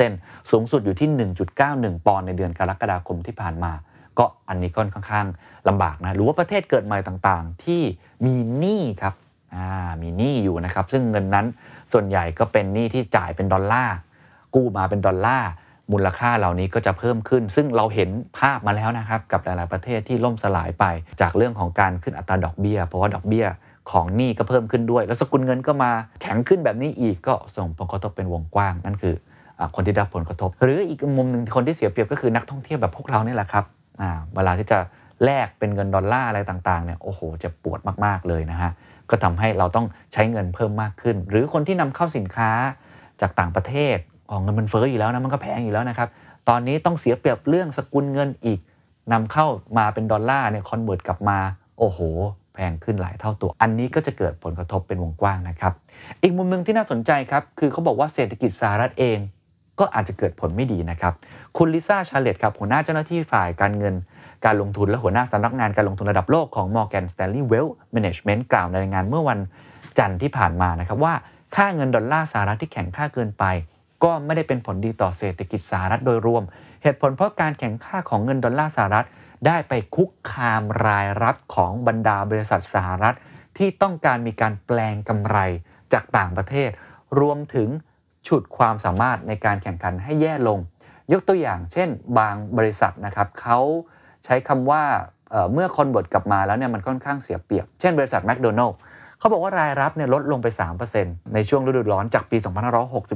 [0.00, 1.08] 15%สูงสุดอยู่ที่
[1.58, 3.72] 1.91 ปอนด์ในเดือนกรกฎาคมที่ผ่านมา
[4.18, 5.26] ก็อันนี้ก็ค่อนข้าง
[5.68, 7.82] ลำบากนะหรือว่าประเทศเกิดใหม่ต่างๆ ที่
[8.24, 9.14] มีหนี้ครับ
[10.02, 11.46] มีหนี้อยู่นะครับ ซึ่งเงินนั้น
[11.92, 13.96] ส่วนใหญ่ก็เป็นหนี้ที่จ่ายเป็นดอลลาร์
[14.54, 15.50] กู้มาเป็นดอลลาร์
[15.92, 20.84] มูลค่าเหล่านี้ก็จะเพิ่มขึ้น ซึ่งเราเห็นภาพมาแล้วนะครับ กับหลาย ๆ ประเทศที่ล่มสลายไป
[21.20, 23.46] จากเรื่องของการขึ้นอัตราดอกเบี้ย เพราะว่าดอกเบี้ย
[23.90, 29.14] ของหนี้ก็เพิ่มขึ้นด้วย แล้วสกุลเงินก็มาแข็งขึ้นแบบนี้อีกก็ส่งผลกระทบเป็นวงกว้าง นั่นคือ
[29.58, 33.64] อคนที่ได้ผลกระทบ หรืออีกมุมหนึ่งคนที่เสียเปรียบก็คือนักท่องเที่ยวแบบพวกเราเนี่ยแหละครับ
[34.34, 34.78] เวลาที่จะ
[35.24, 38.70] แลกเป็นเงินดอลลาร์อะไรต่าง ๆ เนี่ยโอ้โหจะปวดมาก ๆ เลยนะฮะ
[39.10, 42.50] ก็ทำให้เราต้องใช้เงินเพิ่มมากขึ้น หรือคนที่นำเข้าสินค้า
[43.20, 43.96] จากต่างประเทศ
[44.28, 46.08] อ๋อเงินมันเฟ้ออยู่แล้วนะมันก็แพงอยู่แล้วนะครับ
[46.48, 48.60] ตอนนี้ต้องเสียเปรียบเรื่องสกุลเงินอีก
[49.12, 49.46] นำเข้า
[49.78, 51.38] มาเป็นดอลลาร์เนี่ย convert กลับมา
[51.78, 51.98] โอ้โห
[52.54, 55.72] แพงขึ้นหลายเท่าตัว อันนี้ก็จะเกิดผลกระทบเป็นวงกว้างนะครับ
[56.22, 59.18] อีกมุมหนึ่งที่น่าสนใจครับ คือเขาบอกว่าเศรษฐกิจสหรัฐเอง
[59.78, 61.12] ก็อาจจะเกิดผลไม่ดีนะครับ
[61.56, 63.94] คุณลิซ่าชาเลตครับหัวหน้าเจ้าหน้าที่ฝ่ายการเงิน
[64.44, 69.40] การลงทุนและหัวหน้าสำนักงานการลงทุนระดับโลกของ Morgan Stanley Wealth Management กล่าวในรายงานเมื่อวัน
[69.98, 71.14] จันทร์ที่ผ่านมานะครับว่า
[71.56, 73.44] ค่าเงินดอลลาร์สหรัฐที่แข็งค่าเกินไป
[74.04, 76.42] ก็ไม่ได้เป็นผลดีต่อเศรษฐกิจสหรัฐโดยรวม
[76.82, 79.06] เหตุผลเพราะการแข่งค่าของเงินดอลลาร์สหรัฐ
[79.46, 83.16] ได้ไปคุกคามรายรับของบรรดาบริษัทสหรัฐ
[83.58, 85.38] ที่ต้องการมีการแปลงกำไร
[85.92, 86.70] จากต่างประเทศ
[87.20, 87.68] รวมถึง
[88.26, 90.58] ฉุดความสามารถในการแข่งขันให้แย่ลง
[91.12, 93.58] ยกตัวอย่าง เช่น บางบริษัทนะครับเขา
[94.24, 94.82] ใช้คำว่า
[95.30, 98.76] เเมื่อคอนเวิร์ตกลับมาแล้วเนี่ยมันค่อนข้างเสียเปรียบ เช่นบริษัทแมคโดนัลล์
[99.18, 100.46] เขาบอกว่ารายรับเนี่ยลดลงไป
[100.90, 102.36] 3%ในช่วงฤดูร้อนจากปี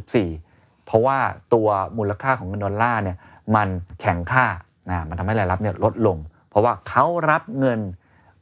[0.04, 1.18] 2564 เพราะว่า
[1.54, 3.16] ตัวมูลค่าของเงินดอลลาร์เนี่ย
[3.56, 3.68] มัน
[4.00, 4.46] แข็งค่า
[4.90, 6.16] นะมันทำให้รายรับเนี่ยลดลง
[6.48, 7.80] เพราะว่าเขารับเงิน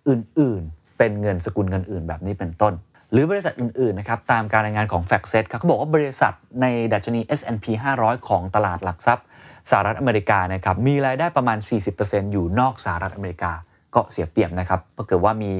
[0.08, 2.72] อื่นๆ เป็นเงินสกุลเงินอื่นแบบนี้เป็นต้น
[3.14, 7.66] หรือบริษัทอื่นๆนะครับตามการรายงานของ f a c t s e t ครับเขาบอกว่าบริษัทในดัชนี S&P
[7.98, 9.26] 500 ของตลาดหลักทรัพย์
[9.70, 11.58] สหรัฐอเมริกานะครับมีรายได้ประมาณ
[11.94, 13.52] 40%อยู่นอกสหรัฐอเมริกา
[13.94, 15.50] ก็เสียเปรียบนะครับเพราะเกิดว่ามี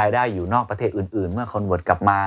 [0.00, 2.18] รายได้อยู่นอกประเทศอื่นๆ เมื่อคอนเวิร์ตกลับมา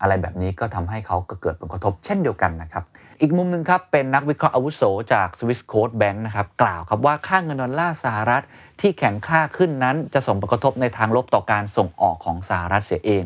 [0.00, 2.84] อะไรแบบนี้ก็ทำให้เขาก็เกิดผลกระทบเช่นเดียวกันนะครับ
[3.20, 8.42] อีกมุมหนึ่งครับ เป็นนักวิเคราะห์อาวุโสจาก Swiss Code Bank นะครับ กล่าวครับว่าค่าเงินดอลลาร์สหรัฐ
[8.80, 13.22] ที่แข็งค่าขึ้นนั้นจะส่งผลกระทบในทางลบต่อการส่งออกของสหรัฐเสียเอง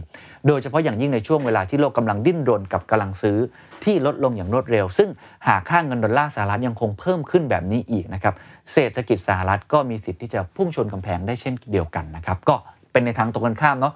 [0.46, 3.38] โดยเฉพาะอย่างยิ่งในช่วงเวลาที่โลกกำลังดิ้นรนกับกำลังซื้อ
[3.84, 5.08] ที่ลดลงอย่างรวดเร็ว ซึ่ง
[5.46, 8.34] หากค่างเงินดอลลาร์สหรัฐยังคงเพิ่มขึ้นแบบนี้อีกนะครับ
[8.72, 12.56] เศรษฐกิจสหรัฐก็มีสิทธิ์ที่จะพุ่งชนกำแพงได้เช่นเดียวกันนะครับก็
[12.92, 13.94] เป็นในทางตรงกันข้ามเนาะ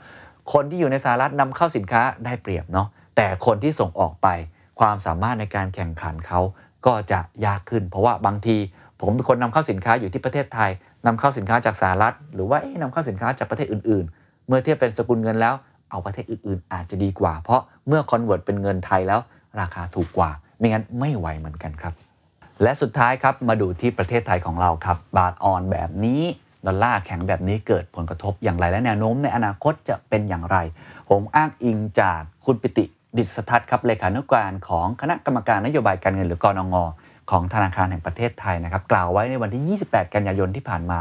[0.52, 4.28] คนที่อยู่ในสหรัฐนำเข้าสินค้าได้เปรียบเนาะแต่คนที่ส่งออกไป
[4.80, 6.40] ความสามารถในการแข่งขันเขา
[6.87, 8.56] ก็จะยากขึ้น เพราะว่าบางที
[9.00, 10.70] ผมเป็นคนนำเข้าสินค้าอยู่ที่ประเทศไทย
[11.06, 15.54] นำเข้าสินค้าจากสหรัฐ หรือว่าเอ๊ะนำเข้าสินค้าจากประเทศอื่น ๆ เมื่อเทียบเป็นสกุลเงินแล้ว
[15.90, 19.20] เอาประเทศอื่นๆ อาจจะดีกว่า เพราะเมื่อ convert เป็นเงินไทยแล้ว
[19.61, 21.92] ราคาถูกกว่า ไม่งั้นไม่ไหวเหมือนกันครับ
[22.62, 26.22] และสุดท้ายครับมาดูที่ประเทศไทยของเราครับ บาทอ่อนแบบนี้
[26.66, 30.57] ดอลลาร์แข็งแบบนี้เกิดผลกระทบอย่างไรและแนวโน้มในอนาคตจะเป็นอย่างไร
[31.09, 32.85] ผมอ้างอิงจากคุณปิติ
[33.16, 36.77] ดิษทัศน์ครับเลขานุการของคณะกรรมการนโยบายการเงินหรือกรงง
[37.31, 41.01] ของธนาคารแห่งประเทศไทยนะครับ กล่าวไว้ในวันที่ 28 กันยายนที่ผ่านมา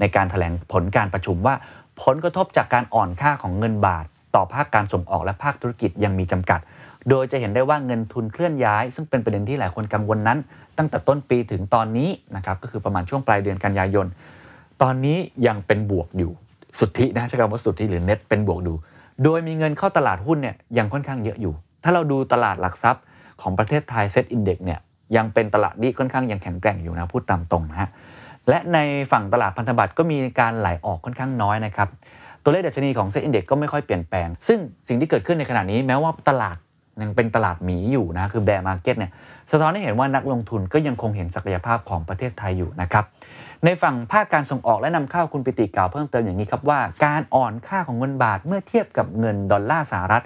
[0.00, 1.54] ในการถแถลงผลการประชุมว่า
[2.02, 6.60] ผลกระทบจากการอ่อนค่าของเงินบาท ต่อภาคการส่งออกและภาคธุรกิจยังมีจำกัด
[7.10, 10.38] โดยจะเห็นได้ว่าเงินทุนเคลื่อนย้าย ซึ่งเป็นประเด็นที่หลายคนกังวลนั้น
[10.78, 14.06] ตั้งแต่ต้นปีถึงตอนนี้นะครับก็คือประมาณช่วงปลายเดือนกันยายน
[14.82, 16.32] ตอนนี้ยังเป็นบวกอยู่
[16.78, 18.74] สุทธินะใช้คำว่าสุทธิหรือเน็ตเป็นบวกดู
[19.24, 23.02] โดยมีเงินเข้าตลาดหุ้นเนี่ยยังค่อนข้างเยอะอยู่ ถ้าเราดูตลาดหลักทรัพย์
[23.42, 24.80] ของประเทศไทย SET Index เนี่ย
[25.16, 27.88] ยังเป็นตลาดที่ค่อนข้างยังแข็งแกร่งอยู่นะพูดตามตรงนะฮะ
[28.48, 28.78] และใน
[29.12, 31.88] ฝั่งตลาดพันธบัตรก็มีการไหลออกค่อนข้างน้อยนะครับ
[32.44, 36.56] ตัวเลขดัชนีของ SET Index ก็ไม่ค่อยเปลี่ยนแปลง ซึ่งสิ่งที่เกิดขึ้นในขณะนี้แม้ว่าตลาด
[37.02, 39.12] ยังเป็นตลาดหมีอยู่นะ คือ bear market เนี่ย
[39.50, 43.04] สะท้อนให้เห็นว่านักลงทุนก็ยังคงเห็นศักยภาพของประเทศไทยอยู่นะครับ
[43.64, 50.22] ในฝั่งภาคการส่งออกและนำเข้าคุณปิติกล่าวเพิ่มเติมอย่างนี้ครับว่าการอ่อนค่าของเงินบาทเมื่อเทียบกับเงินดอลลาร์สหรัฐ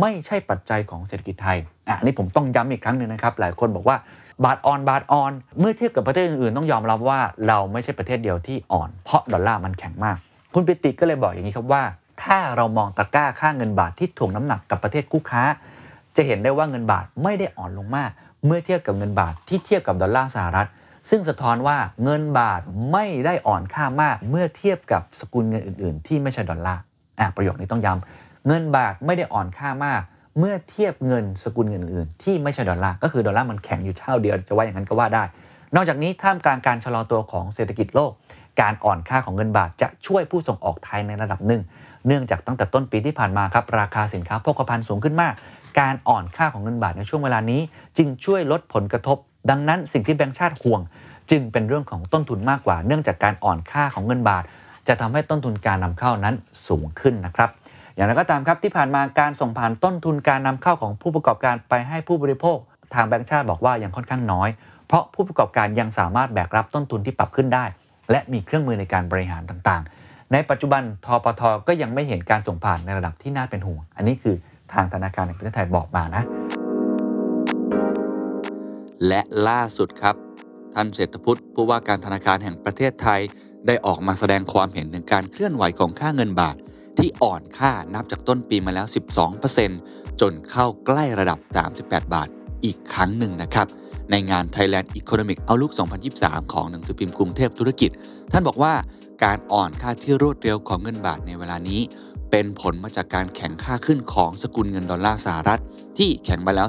[0.00, 3.96] ไม่ใช่ปัจจัยของเศรษฐกิจไทยอะนี่ผมต้องย้ำอีกครั้งหนึ่งนะครับ หลายคนบอกว่า
[4.44, 10.18] บาทอ่อนบาทอ่อน เมื่อเทียบกับประเทศอื่นๆ ต้องยอมรับว่าเราไม่ใช่ประเทศเดียวที่อ่อน เพราะดอลลาร์มันแข็งมาก
[10.60, 11.82] คุณปิติก็เลยบอกอย่างนี้ครับว่า
[12.22, 15.42] ถ้าเรามองตะกร้าค่าเงินบาทที่ถ่วงน้ำหนักกับประเทศคู่ค้า
[16.16, 18.10] จะเห็นได้ว่าเงินบาทไม่ได้อ่อนลงมาก
[18.46, 20.68] เมื่อเทียบกับเงินบาทที่เทียบกับดอลลาร์สหรัฐ
[21.10, 22.60] ซึ่งสะท้อนว่าเงินบาท
[22.92, 26.80] ไม่ได้อ่อนค่ามาก เมื่อเทียบกับสกุลเงินอื่น ๆ ที่ไม่ใช่ดอลลาร์
[27.18, 30.02] อะประโยคนี้ต้องย้ำเงินบาทไม่ได้อ่อนค่ามาก
[30.38, 35.24] เมื่อเทียบเงินสกุลเงินอื่น ที่ไม่ใช่ดอลลาร์ก็คือดอลลาร์มันแข็งอยู่เจ้าเดียวจะว่าอย่างนั้นก็ว่าได้
[35.74, 38.12] นอกจากนี้ท่ามกลางการชะลอตัวของเศรษฐกิจโลก
[38.60, 41.62] การอ่อนค่าของเงินบาทจะช่วยผู้ส่งออกไทยในระดับหนึ่ง
[42.06, 45.34] เนื่องจากตั้งแต่ต้นปีที่ผ่านมาครับราคาสินค้าโภคภัณฑ์สูงขึ้นมาก
[45.80, 47.60] การอ่อนค่าของเงินบาทในช่วงเวลานี้
[47.96, 49.16] จึงช่วยลดผลกระทบ
[49.50, 50.80] ดังนั้นสิ่งที่แบงก์ชาติห่วง
[51.30, 54.44] จึงเป็นเรื่องของต้นทุนมากกว่า เนื่องจากการอ่อนค่าของเงินบาท
[54.88, 56.34] จะทำให้ต้นทุนการนำเข้านั้น
[56.68, 57.50] สูงขึ้นนะครับ
[57.94, 62.56] อย่างไรก็ตามครับที่ผ่านมาการส่งผ่านต้นทุนการนำเข้าของผู้ประกอบการไปให้ผู้บริโภค
[62.94, 64.48] ทางแบงก์ชาติบอกว่ายังค่อนข้างน้อย
[64.86, 67.64] เพราะผู้ประกอบการยังสามารถแบกรับต้นทุนที่ปรับขึ้นได้
[68.10, 74.36] และมีเครื่องมือในการบริหารต่างๆ ในปัจจุบันทปทก็ยังไม่เห็นการส่งผ่านในระดับที่น่าเป็นห่วง อันนี้คือ
[74.72, 76.22] ทางธนาคารแห่งประเทศไทยบอกมานะ
[79.08, 80.14] และล่าสุดครับ
[80.74, 83.20] ท่านเศรษฐพุทธผู้ว่าการธนาคารแห่งประเทศไทย
[83.66, 86.56] ได้ออกมาแสดงความเห็นถึงการเคลื่อนไหวของค่าเงินบาท
[86.98, 88.86] ที่อ่อนค่านับจากต้นปีมาแล้ว
[89.54, 91.38] 12%จนเข้าใกล้ระดับ
[91.76, 92.28] 38 บาท
[92.64, 93.66] อีกครั้งหนึ่งนะครับ
[94.10, 95.72] ในงาน Thailand Economic Outlook
[96.12, 97.90] 2023 ของหนังสือพิมพ์กรุงเทพธุรกิจ
[98.32, 98.74] ท่านบอกว่า
[99.24, 101.80] การอ่อนค่าที่รวดเร็วของเงินบาทในเวลานี้
[102.30, 105.60] เป็นผลมาจากการแข่งค่าขึ้นของสกุลเงินดอลลาร์สหรัฐ
[105.98, 106.68] ที่แข่งมาแล้ว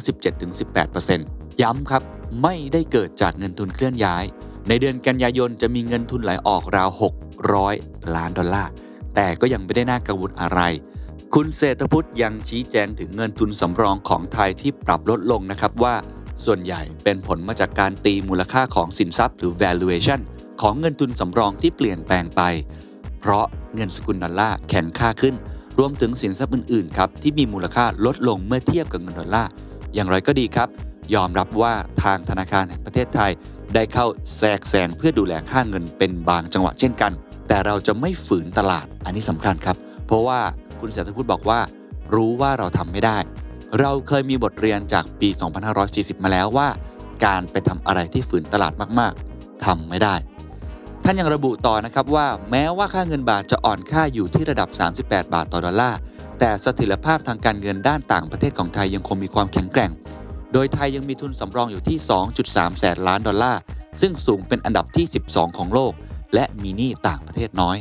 [0.80, 2.04] 17-18%ย้ำครับ
[2.44, 4.24] ไม่ได้เกิดจากเงินทุนเคลื่อนย้าย
[4.68, 6.90] ในเดือนกันยายนจะมีเงินทุนไหลออกราว
[7.54, 8.72] 600 ล้านดอลลาร์
[9.16, 10.62] แต่ก็ยังไม่ได้น่ากังวลอะไร
[11.34, 15.96] คุณเศรษฐพุทธยังชี้แจงถึงเงินทุนสำรองของไทยที่ปรับลดลงนะครับว่า
[16.46, 20.20] ส่วนใหญ่เป็นผลมาจากการตีมูลค่าของสินทรัพย์หรือ valuation
[20.62, 22.42] ของเงินทุนสำรองที่เปลี่ยนแปลงไป
[23.20, 25.36] เพราะเงินสกุลดอลลาร์แข็งค่าขึ้น
[25.78, 29.50] รวมถึงสินทรัพย์อื่นๆครับที่มีมูลค่าลดลงเมื่อเทียบกับเงินดอลลาร์
[29.94, 30.68] อย่างไรก็ดีครับ
[31.16, 31.74] ยอมรับว่า
[32.04, 33.32] ทางธนาคารแห่งประเทศไทย
[33.74, 34.06] ได้เข้า
[34.38, 37.12] แทรกแซงเพื่อดูแลค่าเงินเป็นบางจังหวะเช่นกัน
[37.48, 40.40] แต่เราจะไม่ฝืนตลาดอันนี้สำคัญครับ เพราะว่า
[40.80, 41.60] คุณเศรษฐพุทธบอกว่า
[42.16, 43.18] รู้ว่าเราทำไม่ได้
[43.80, 45.30] เราเคยมีบทเรียนจากปี
[45.76, 46.68] 2540 มาแล้วว่า
[47.26, 50.16] การไปทำอะไรที่ฝืนตลาดมากๆทำไม่ได้
[51.04, 54.70] ท่านยังระบุต่อนะครับว่า แม้ว่าค่าเงินบาทจะอ่อนค่าอยู่ที่ระดับ
[55.02, 56.00] 38 บาทต่อดอลลาร์
[56.40, 59.92] แต่เสถียรภาพทางการเงินด้านต่างประเทศของไทยยังคงมีความแข็งแกร่ง
[60.54, 61.98] โดยไทยยังมีทุนสำรองอยู่ที่
[62.38, 63.62] 2.3 แสนล้านดอลลาร์
[64.02, 65.94] ซึ่งสูงเป็นอันดับที่ 12 ของโลก
[66.34, 67.78] และมีหนี้ต่างประเทศน้อย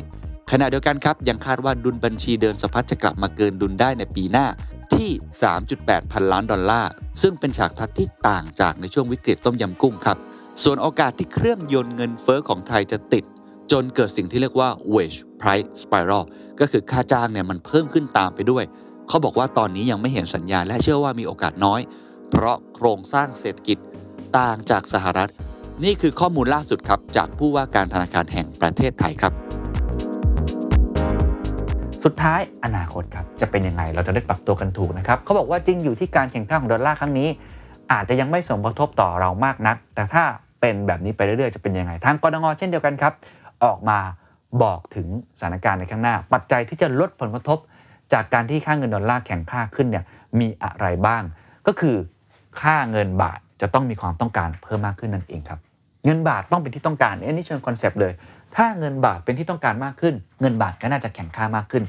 [0.50, 4.46] ขณะเดียวกันครับยังคาดว่าดุลบัญชีเดินสะพัดจะกลับมาเกินดุลได้ในปีหน้า
[4.96, 5.10] ที่
[5.60, 6.90] 3.8 พันล้านดอลลาร์
[7.22, 10.18] ซึ่งเป็นฉากทัดที่ต่างจากในช่วงวิกฤตต้มยำกุ้งครับ
[10.62, 13.24] ส่วนโอกาสที่เครื่องยนต์เงินเฟอ้อของไทยจะติด
[13.72, 16.24] จนเกิดสิ่งที่เรียกว่า wage price spiral
[16.60, 18.64] ก็คือค่าจ้างเนี่ยมันเพิ่มขึ้นตามไปด้วย
[19.08, 21.80] เขาบอกว่าตอนนี้ยังไม่เห็นสัญญาณและเชื่อว่ามีโอกาสน้อย
[22.30, 23.78] เพราะโครงสร้างเศรษฐกิจ
[24.38, 25.30] ต่างจากสหรัฐ
[25.84, 29.32] นี่คือข้อมูลล่าสุดครับจากผู้ว่าการธนาคารแห่งประเทศไทยครับ
[32.10, 37.28] สุดท้ายอนาคตครับจะเป็นยังไงเราจะได้ปรับตัวกันถูกนะครับเขาบอกว่าจริงอยู่ที่การแข่งขันของดอลลาร์ครั้งนี้
[37.92, 40.24] อาจจะยังไม่ส่งผลกระทบต่อเรามากนัก แต่ถ้า
[40.60, 43.12] เป็นแบบนี้ไปเรื่อยๆจะเป็นยังไงทางกรงเช่นเดียวกันครับ
[43.64, 43.98] ออกมา
[44.62, 45.06] บอกถึง
[45.38, 47.58] สถานการณ์ในข้างหน้า ปัจจัยที่จะลดผลกระทบ
[48.12, 50.04] จากการที่ค่าเงินดอลลาร์แข็งค่าขึ้นเนี่ย
[50.40, 51.22] มีอะไรบ้าง
[51.66, 51.96] ก็คือ
[52.60, 55.60] ค่าเงินบาทจะต้องมีความต้องการเพิ่มมากขึ้นนั่นเองครับ
[56.04, 58.12] เงินบาทต้องเป็นที่ต้องการอันนี้เชิง concept เลย
[58.56, 61.84] ถ้าเงินบาทเป็นที่ต้องการมากขึ้น เงินบาทก็น่าจะแข็งค่ามากขึ้น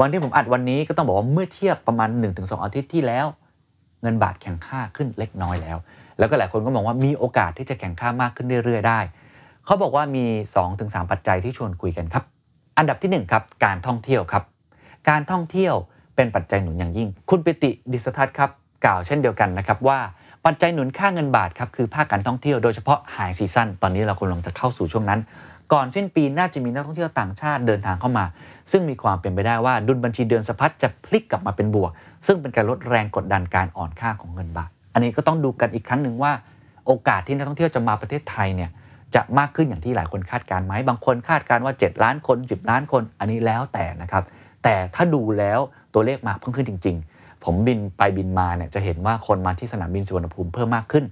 [0.00, 3.26] วันที่ผมอัดวันนี้ก็ต้องบอกว่าเมื่อเทียบประมาณ 1-2 อาทิตย์ที่แล้ว
[4.02, 5.78] เงินบาทแข็งค่าขึ้นเล็กน้อยแล้ว
[6.18, 9.00] แล้วก็หลายคนก็มองว่ามีโอกาสที่จะแข็งค่ามากขึ้นเรื่อยๆได้
[9.64, 10.24] เขาบอกว่ามี
[10.68, 12.24] 2-3 ปัจจัยที่ชวนคุยกันครับ
[12.78, 14.44] อันดับที่1ครับการท่องเที่ยวครับ
[15.08, 15.74] การท่องเที่ยว
[16.16, 18.50] เป็นปัจจัยหนุนอย่างยิ่ง คุณปิติดิสทัศน์ครับ
[18.84, 19.98] กล่าวเช่นเดียวกันนะครับว่า
[20.46, 25.20] ปัจจัยหนุนค่าเงินบาทครับคือภาคการท่องเที่ยวโดยเฉพาะไฮซีซั่นตอนนี้เรากำลังจะเข้าสู่ช่วงนั้น
[25.74, 28.24] ก่อนสิ้นปีน่าจะมีนักท่องเที่ยวต่างชาติเดินทางเข้ามา
[28.70, 31.90] ซึ่งมีความเป็นไปได้ว่าดุลบัญชีเดือนสะพัดจะพลิกกลับมาเป็นบวก
[32.26, 36.32] ซึ่งเป็นการลดแรงกดดันการอ่อนค่าของเงินบาท อันนี้ก็ต้องดูกันอีกครั้งหนึ่งว่า
[36.86, 38.70] โอกาสที่นักท่องเที่ยวจะมาประเทศไทยเนี่ย
[39.14, 44.24] จะมากขึ้นอย่างที่หลายคนคาดการณ์ไหมบางคนคาดการณ์ว่า 7 ล้านคน 10 ล้านคน อันนี้แล้วแต่นะครับ
[44.64, 45.60] แต่ถ้าดูแล้ว
[45.94, 51.04] ตัวเลขมาเพิ่มขึ้นจริง ๆ ผมบินไปบินมาเนี่ยจะเห็นว่าคนมาที่สนามบินสุวรรณภูมิเพิ่มมากขึ้น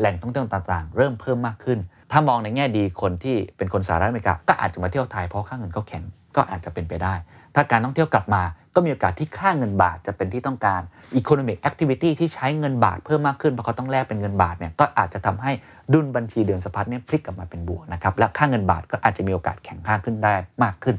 [0.00, 1.78] แหล่งท่องเที่ยวต่างๆ เริ่มเพิ่มมากขึ้น
[2.12, 6.02] ถ้ามองในแง่ดีคนที่เป็นคนสหรัฐอเมริกาก็อาจจะมาเที่ยวไทยเพราะค่าเงินเขาแข็ง
[6.36, 7.14] ก็อาจจะเป็นไปได้
[7.54, 8.42] ถ้าการท่องเที่ยวกลับมา
[8.74, 10.80] ก็มีโอกาสที่ค่าเงินบาทจะเป็นที่ต้องการ
[11.20, 15.52] Economic Activity ที่ใช้เงินบาทเพิ่มมากขึ้นเพราะเขาต้องแลกเป็นเงินบาทเนี่ยก็อาจจะทำให้
[15.92, 20.96] ดุลบัญชีเดือนสะพัดเนี่ยพลิกกลับมาเป็นบวกนะครับและค่าเงินบาทก็อาจจะมีโอกาสแข็งค่าขึ้นได้มากขึ้น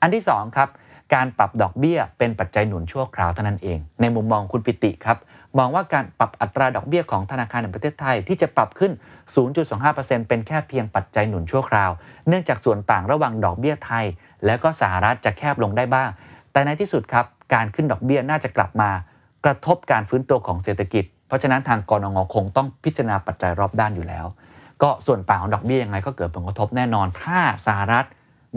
[0.00, 0.68] อันที่2ครับ
[1.14, 5.18] การปรับดอกเบี้ยเป็นปัจจัยหนุนชั่วคราวเท่านั้นเอง ในมุมมองคุณปิติครับ
[5.58, 8.92] มองว่าการปรับอัตราดอกเบี้ยของธนาคารแห่งประเทศไทยที่จะปรับขึ้น
[9.60, 11.90] 0.25%เป็นแค่เพียงปัจจัยหนุนชั่วคราว
[12.28, 14.04] เนื่องจากส่วนต่างระหว่างดอกเบี้ยไทย
[14.44, 16.08] และก็สหรัฐจะแคบลงได้บ้าง
[16.52, 18.90] แต่ในที่สุดครับการขึ้นดอกเบี้ยน่าจะกลับมา
[19.44, 24.26] กระทบการฟื้นตัวของเศรษฐกิจ เพราะฉะนั้นทางกรงงคงต้องพิจารณาปัจจัยรอบด้านอยู่แล้ว
[24.82, 28.04] ก็ส่วนต่างของดอกเบี้ยยังไงก็เกิดผลกระทบแน่นอน ถ้าสหรัฐ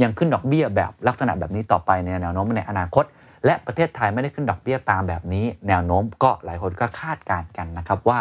[0.02, 3.06] ยังขึ้นดอกเบี้ยแบบลักษณะแบบนี้ต่อไปในแนวโน้มในอนาคต
[3.48, 8.20] และประเทศไทยไม่ได้ขึ้นดอกเบี้ยตามแบบนี้ แนวโน้มก็หลายคนก็คาดการณ์กันนะครับว่า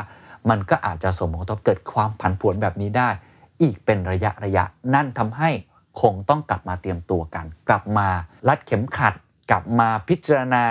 [0.51, 3.09] มันก็อาจจะส่งผลกระทบเกิดความผันผวนแบบนี้ได้
[3.63, 5.51] อีกเป็นระยะระยะ นั่นทำให้
[6.01, 8.09] คงต้องกลับมาเตรียมตัวกัน กลับมา
[8.49, 9.15] รัดเข็มขัด
[9.51, 10.65] กลับมาพิจารณา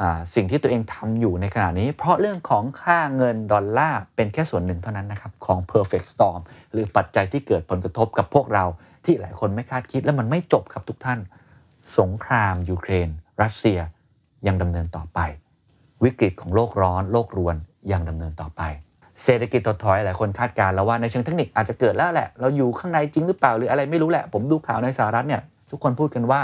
[0.00, 6.40] อ่าสิ่งที่ตัวเองทำอยู่ในขณะนี้ เพราะเรื่องของค่าเงินดอลลาร์เป็นแค่ส่วนหนึ่งเท่านั้นนะครับของ perfect storm
[6.72, 8.64] หรือปัจจัยที่เกิดผลกระทบกับพวกเรา
[9.04, 11.18] ที่หลายคนไม่คาดคิดและมันไม่จบครับทุกท่าน
[11.98, 13.10] สงครามยูเครน
[13.42, 13.78] รัสเซีย
[14.46, 15.20] ยังดำเนินต่อไป
[16.04, 17.56] วิกฤตของโลกร้อนโลกรวน
[17.92, 18.62] ยังดำเนินต่อไป
[19.24, 26.40] เศรษฐกิจถดถอยหลายคนคาดการณ์แล้วว่าในเชิงเทคนิคอาจจะเกิดแล้วแหละ เราอยู่ข้างในจริงหรือเปล่าหรืออะไรไม่รู้แหละ ผมดูข่าวในสหรัฐเนี่ยทุกคนพูดกันว่า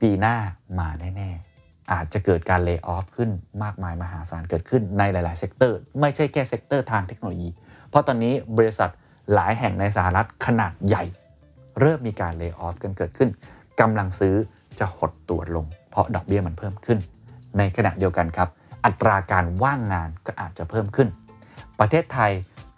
[0.00, 0.36] ปีหน้า
[0.78, 3.30] มาแน่ๆอาจจะเกิดการ layoff ขึ้น
[3.62, 7.48] มากมายมหาศาลเกิดขึ้นในหลาย ๆ sector ไม่ใช่แค่ sector ทางเทคโนโลยี
[7.90, 8.90] เพราะตอนนี้บริษัท
[9.34, 11.04] หลายแห่งในสหรัฐขนาดใหญ่
[11.80, 13.28] เริ่มมีการเลิกออฟกันเกิดขึ้น
[13.80, 14.34] กำลังซื้อ
[14.78, 16.98] จะหดตัวลง เพราะดอกเบี้ยมันเพิ่มขึ้น
[17.58, 18.48] ในขณะเดียวกันครับ
[18.84, 21.08] อัตราการว่างงานก็อาจจะเพิ่มขึ้น
[21.78, 22.32] ประเทศไทย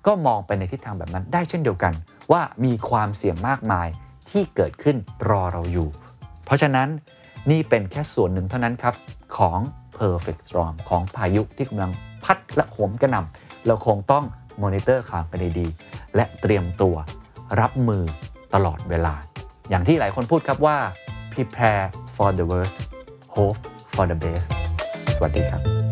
[0.07, 1.93] ก็มองไปในทิศทางแบบนั้นได้เช่นเดียวกัน
[2.33, 3.89] ว่ามีความเสี่ยงมากมาย
[4.31, 4.97] ที่เกิดขึ้น
[5.29, 5.89] รอเราอยู่
[6.45, 6.89] เพราะฉะนั้น
[7.51, 8.95] นี่เป็นแค่ส่วนหนึ่งเท่านั้นครับ
[9.37, 9.59] ของ
[9.99, 11.91] perfect storm ของพายุที่กำลัง
[12.25, 14.25] พัดและโหมกระหน่ำเราคงต้อง
[14.63, 16.97] มอนิเตอร์ข่าวกันดีๆและเตรียมตัว
[17.61, 18.05] รับมือ
[18.55, 19.15] ตลอดเวลา
[19.71, 20.77] อย่างที่หลายคนพูดครับว่า
[21.33, 21.85] prepare
[22.17, 22.77] for the worst
[23.37, 23.59] hope
[23.95, 24.49] for the best
[25.17, 25.84] สวัสดีครับ